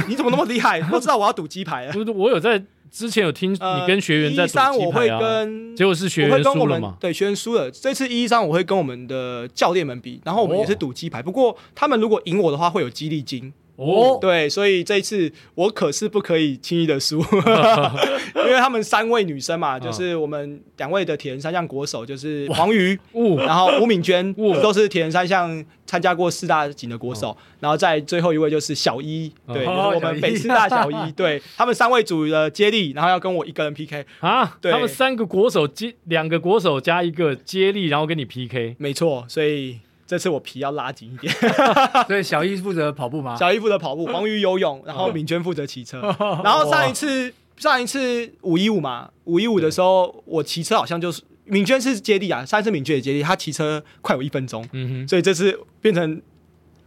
[0.07, 0.81] 你怎么那么厉害？
[0.81, 1.91] 都知道我要赌鸡排啊？
[1.93, 4.71] 不是，我有在之前有听你跟学员在赌鸡排啊。
[4.73, 6.97] 我会跟，结果是学员输了嘛？
[6.99, 7.69] 对，学员输了。
[7.69, 11.21] 这次一三我会跟我们的教练们比，然后我们也是赌鸡排。
[11.21, 13.53] 不过他们如果赢我的话，会有激励金。
[13.77, 17.19] 哦，对，所以这一次我可是不可以轻易的输，
[18.35, 22.99] 因为他们三位女生嘛，就是我们两位的铁人三项国手，就是黄瑜，
[23.37, 39.77] 然后吴敏娟，都是铁人三项参加过四大锦的国手，然后在最后一位就是小一，对，就是我们北师大小一，对，他们三位组的接力，然后要跟我一个人 PK 啊，对，他们三个国手接两个国手加一个接力，然后跟你 PK，没错，所以。
[40.07, 41.33] 这次我皮要拉紧一点，
[42.07, 43.35] 所 以 小一负责跑步吗？
[43.35, 46.01] 小一负责跑步，黄瑜游泳，然后敏娟负责骑车。
[46.43, 56.21] 然后上一次上一次五一五嘛，五一五的时候我骑车好像就是敏娟是接力啊，上一次敏娟也接力，她骑车快我一分钟，嗯哼，所以这次变成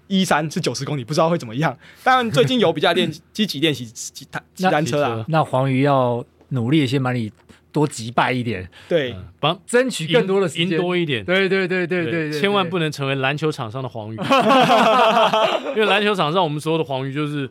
[0.07, 1.77] 一三是九十公里，不知道会怎么样。
[2.03, 5.25] 当然最近有比较练积极练习骑单骑单车啊。
[5.29, 7.31] 那黄鱼要努力先把你
[7.73, 11.25] 多击败一点，对，帮争取更多的时间，赢多一点。
[11.25, 14.17] 对对对对对，千万不能成为篮球场上的黄鱼，
[15.75, 17.49] 因为篮球场上我们所有的黄鱼就是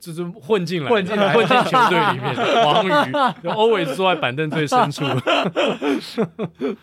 [0.00, 2.88] 就是混进来，混进来，混进球队里面的黄鱼，
[3.42, 5.04] 就 always 坐在板凳最深处。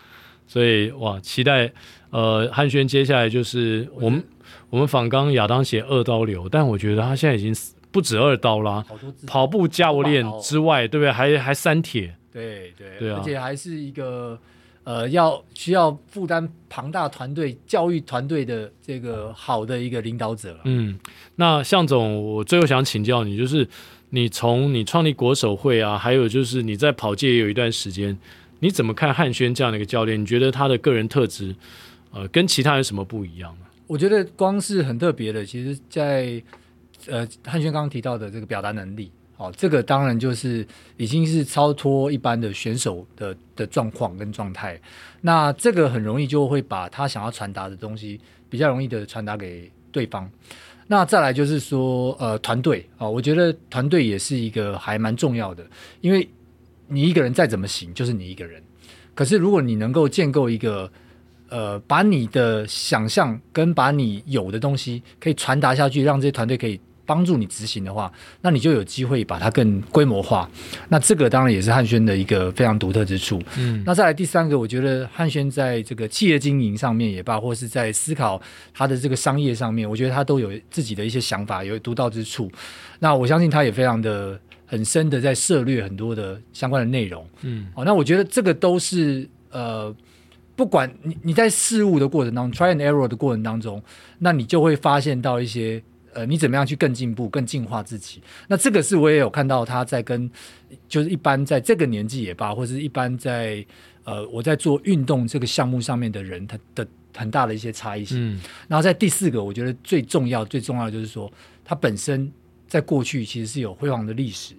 [0.46, 1.72] 所以哇，期待
[2.10, 4.22] 呃汉轩接下来就是我们。
[4.70, 7.54] 我们仿刚亚当写二刀流，但我觉得他现在已经
[7.92, 8.84] 不止二刀啦，
[9.24, 11.12] 跑步教练之外，对不对？
[11.12, 14.38] 还还三铁，对对对啊，而且还是一个
[14.82, 20.58] 呃，要需要负担庞大团队教育团队的这个好的一个领导者。
[20.64, 20.98] 嗯，
[21.36, 23.66] 那向总，我最后想请教你，就是
[24.10, 28.18] 你从你创立国手会啊，还有就是你在跑界也有一段时间，
[28.60, 30.20] 你怎么看汉轩这样的一个教练？
[30.20, 31.54] 你觉得他的个人特质，
[32.10, 33.56] 呃，跟其他人有什么不一样？
[33.86, 36.42] 我觉得光是很特别的，其实在，
[36.98, 39.10] 在呃汉轩刚刚提到的这个表达能力，
[39.46, 40.66] 哦，这个当然就是
[40.96, 44.80] 已经是超脱一般的选手的的状况跟状态。
[45.20, 50.30] 那这个很容易就会把他想要传达的东西比较容易的传达给对方。
[50.86, 55.64] 那再来就是说，呃，团队啊，我觉得团队也是一个还蛮重要的，
[56.00, 56.28] 因为
[56.88, 58.62] 你一个人再怎么行，就是你一个人。
[59.14, 60.90] 可是如果你能够建构一个
[61.48, 70.48] 呃，把你的想象跟把你有的东西可以传达下去，让这些团队可以帮助你执行的话，那你就有机会把它更规模化。
[70.88, 73.42] 那这个当然也是汉轩的一个非常独特之处。
[73.58, 78.40] 嗯，那再来第三个，我觉得汉轩在这个企业经营上面也罢，或是在思考
[78.72, 82.50] 他的这个商业上面，我觉得他都有自己的一些想法，有独到之处。
[83.00, 87.26] 那我相信他也非常的很深的在涉略很多的相关的内容。
[87.42, 89.94] 嗯，哦，那我觉得这个都是呃。
[90.56, 93.82] 不管你你在事物的过程当中，try and error 的过程当中，
[94.20, 95.82] 那你就会发现到一些
[96.14, 98.22] 呃，你怎么样去更进步、更进化自己。
[98.48, 100.30] 那这个是我也有看到他在跟，
[100.88, 103.64] 就是一般在这个年纪也罢，或是一般在
[104.04, 106.86] 呃我在做运动这个项目上面的人，他的
[107.16, 108.18] 很大的一些差异性。
[108.18, 108.40] 嗯。
[108.68, 111.30] 然后在第四个，我觉得最重要、最重要的就是说，
[111.64, 112.32] 他本身
[112.66, 114.54] 在过去其实是有辉煌的历史，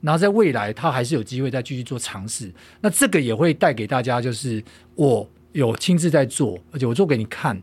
[0.00, 2.52] 然后在未来他还是有机会再继续做尝试。
[2.80, 4.62] 那这个也会带给大家，就是
[4.94, 5.28] 我。
[5.52, 7.60] 有亲自在做，而且我做给你看，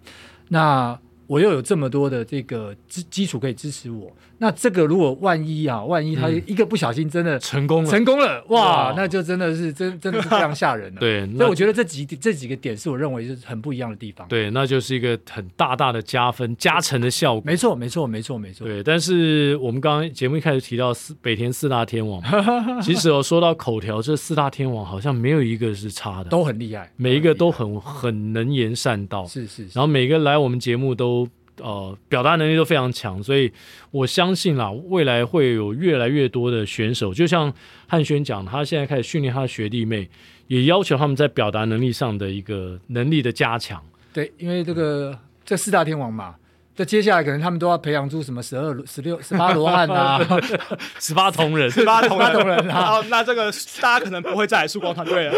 [0.50, 4.12] 那我又有这么多的这个基基础可以支持我。
[4.38, 11.00] 那这个如果万一啊，万一他一个不小心真的成功了，成功了，哇，那就真的是真真的是非常吓人了。
[11.02, 14.28] 对，所以我觉得这几这几个点是我认为是很不一样的地方。
[14.28, 17.42] 对，那就是一个很大大的加分加成的效果。
[17.46, 18.68] 没错，没错，没错，没错。
[18.68, 22.22] 对，但是我们刚刚节目一开始提到四北田四大天王，
[22.84, 29.26] 其实哦说到口条，这四大天王好像没有一个是差的，都很厉害，每一个都很很能言善道。
[29.26, 31.15] 是是，然后每个来我们节目都。
[31.62, 33.52] 呃，表达能力都非常强，所以
[33.92, 37.54] 我相信啦，未来会有越来越多的选手，就像
[37.88, 40.10] 汉轩讲，他现在开始训练他的学弟妹，
[40.48, 43.82] 也要求他们在表达能力上的一个能力的加强。
[44.12, 46.36] 对，因为这个这四大天王嘛，
[46.76, 50.20] 这接下来可能他们都要培养出什么十二、十六、十八罗汉啊，
[51.00, 53.02] 十八铜人，十八铜人啊。
[53.10, 53.50] 那这个
[53.82, 55.34] 大家可能不会再来曙光团队了，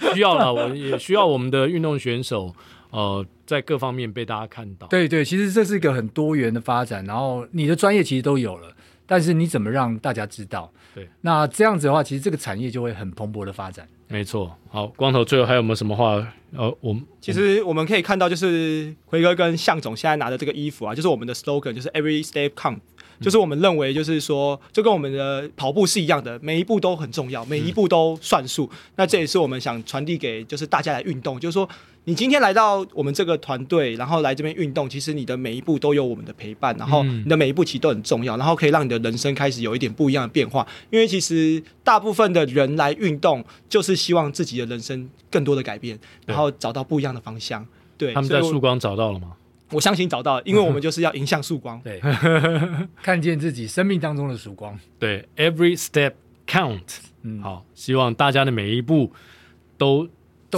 [0.12, 2.54] 需要了，我也需要我们的运动选手。
[2.94, 4.86] 呃，在各方面被大家看到。
[4.86, 7.04] 对对，其实这是一个很多元的发展。
[7.04, 8.72] 然后你的专业其实都有了，
[9.04, 10.72] 但是你怎么让大家知道？
[10.94, 13.88] 对，那这样子的话，其实这个产业就会很蓬勃的发展。
[14.06, 14.56] 没错。
[14.70, 16.24] 好，光头，最后还有没有什么话？
[16.56, 22.78] 呃，我们其实我们可以看到，就是辉哥跟向总现在拿的这个衣服啊，就是我们的 slogan，就是 Every step count。
[23.20, 28.68] 就是我们认为，就是说，就跟我们的跑步是一样的，每一步都很重要，每一步都算数。
[28.72, 31.68] 嗯、那这也是我们想传递给就是大家来运动，就是说，
[32.04, 40.66] 你今天来到我们这个团队，然后来这边运动，其实你的每一步都有我们的陪伴，然后你的每一步其实都很重要，然后可以让你的人生开始有一点不一样的变化。
[40.90, 47.66] 因为其实大部分的人来运动，就是希望自己的人生更多的改变，然后找到不一样的方向。
[47.96, 49.32] 对，他们在曙光找到了吗？
[49.70, 52.00] 我相信找到，因为我们就是要迎向曙光，对，
[53.02, 54.78] 看见自己生命当中的曙光。
[54.98, 56.12] 对，every step
[56.46, 56.98] count。
[57.22, 59.10] 嗯，好，希望大家的每一步
[59.78, 60.06] 都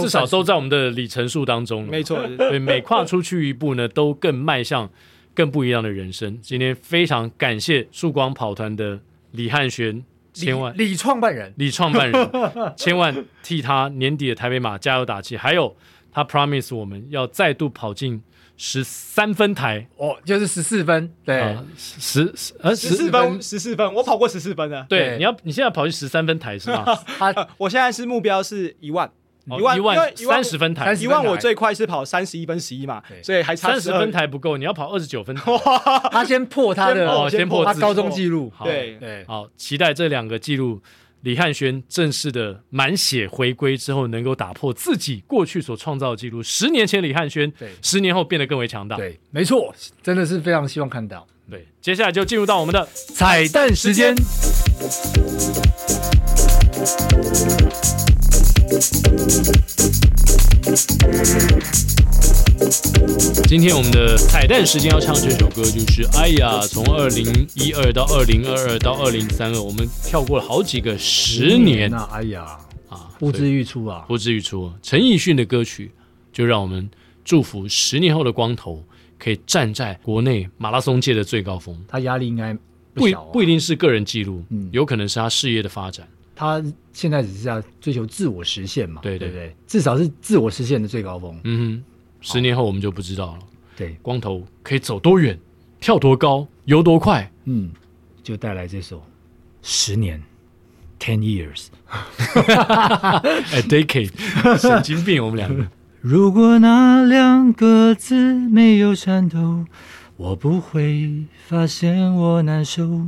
[0.03, 1.85] 至少都在我们的里程数当中。
[1.87, 4.89] 没错，对， 每跨出去一步呢，都更迈向
[5.33, 6.39] 更不一样的人生。
[6.41, 8.99] 今天非常感谢曙光跑团的
[9.31, 12.29] 李汉轩，千万李创办人，李创办人，
[12.75, 15.35] 千万替他年底的台北马加油打气。
[15.37, 15.75] 还有，
[16.11, 18.21] 他 promise 我们要再度跑进。
[18.59, 24.83] 十三分台哦，就是十四分，对，呃、十十呃十四分，十四分，我跑过十四分的。
[24.89, 26.83] 对，对你要你现在跑去十三分台是吗？
[27.19, 29.11] 他， 我现在是目标是一万，
[29.47, 35.43] 一万一万三十分台，一万我最快是跑三十一分十一嘛，所以还差三十分台不够，你要跑二十九分台。
[36.11, 38.51] 他先破他的，哦，先破他高中纪录。
[38.63, 40.81] 对对，好，期待这两个记录。
[41.21, 46.43] 李汉轩正式的满血回归之后，能够打破自己过去所创造的记录。
[46.43, 48.95] 十年前李汉轩，对，十年后变得更为强大。
[48.95, 49.73] 对，没错，
[50.03, 51.25] 真的是非常希望看到。
[51.49, 54.15] 对，接下来就进入到我们的彩蛋时间。
[63.47, 72.09] 今天我们的彩蛋时间要唱这首歌，就是哎呀，从二零一二到二零二二到二零三二，我们跳过了好几个十年啊！
[72.11, 72.57] 哎呀，
[72.89, 74.69] 啊，呼之欲出啊，呼之欲出。
[74.83, 75.91] 陈奕迅的歌曲，
[76.33, 76.89] 就让我们
[77.23, 78.83] 祝福十年后的光头
[79.17, 81.77] 可以站在国内马拉松界的最高峰。
[81.87, 82.53] 他压力应该
[82.93, 86.05] 不不一定是个人记录，嗯，有可能是他事业的发展。
[86.39, 86.63] 他
[86.93, 91.35] 现在只是在追求自我实现嘛，对对对，至少是自我实现的最高峰。
[91.43, 91.83] 嗯哼，
[92.21, 93.39] 十年后我们就不知道了。
[93.75, 95.39] 对，光头可以走多远，
[95.79, 97.31] 跳多高，游多快？
[97.45, 97.71] 嗯，
[98.21, 98.97] 就带来这首
[99.63, 100.21] 《十年》
[101.03, 101.69] （Ten Years）。
[103.55, 104.11] A decade，
[104.59, 105.67] 神经病，我们两个。
[106.01, 109.65] 如果那两个字没有颤抖，
[110.15, 113.07] 我不会发现我难受。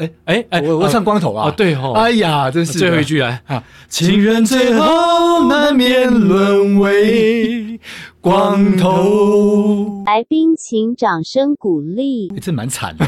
[0.00, 1.48] 哎哎哎，我我唱光头啊！
[1.48, 3.62] 啊对哦，哎呀，真是最后一句来啊！
[3.88, 7.78] 情人最后难免沦为
[8.22, 10.02] 光头。
[10.06, 12.32] 来宾请掌声鼓励。
[12.40, 13.06] 这蛮惨的，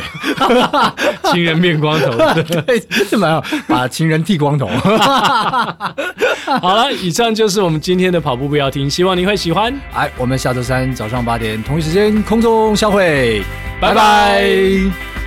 [1.33, 2.11] 情人变光头，
[2.67, 2.79] 对，
[3.09, 4.67] 这蛮好，把情人剃光头。
[6.61, 9.73] 好了，以上就是我们今天的跑步不要停，希望你会喜欢。
[9.95, 13.43] 哎，我们下周三早上八点同一时间空中相会，
[13.81, 15.22] 拜拜。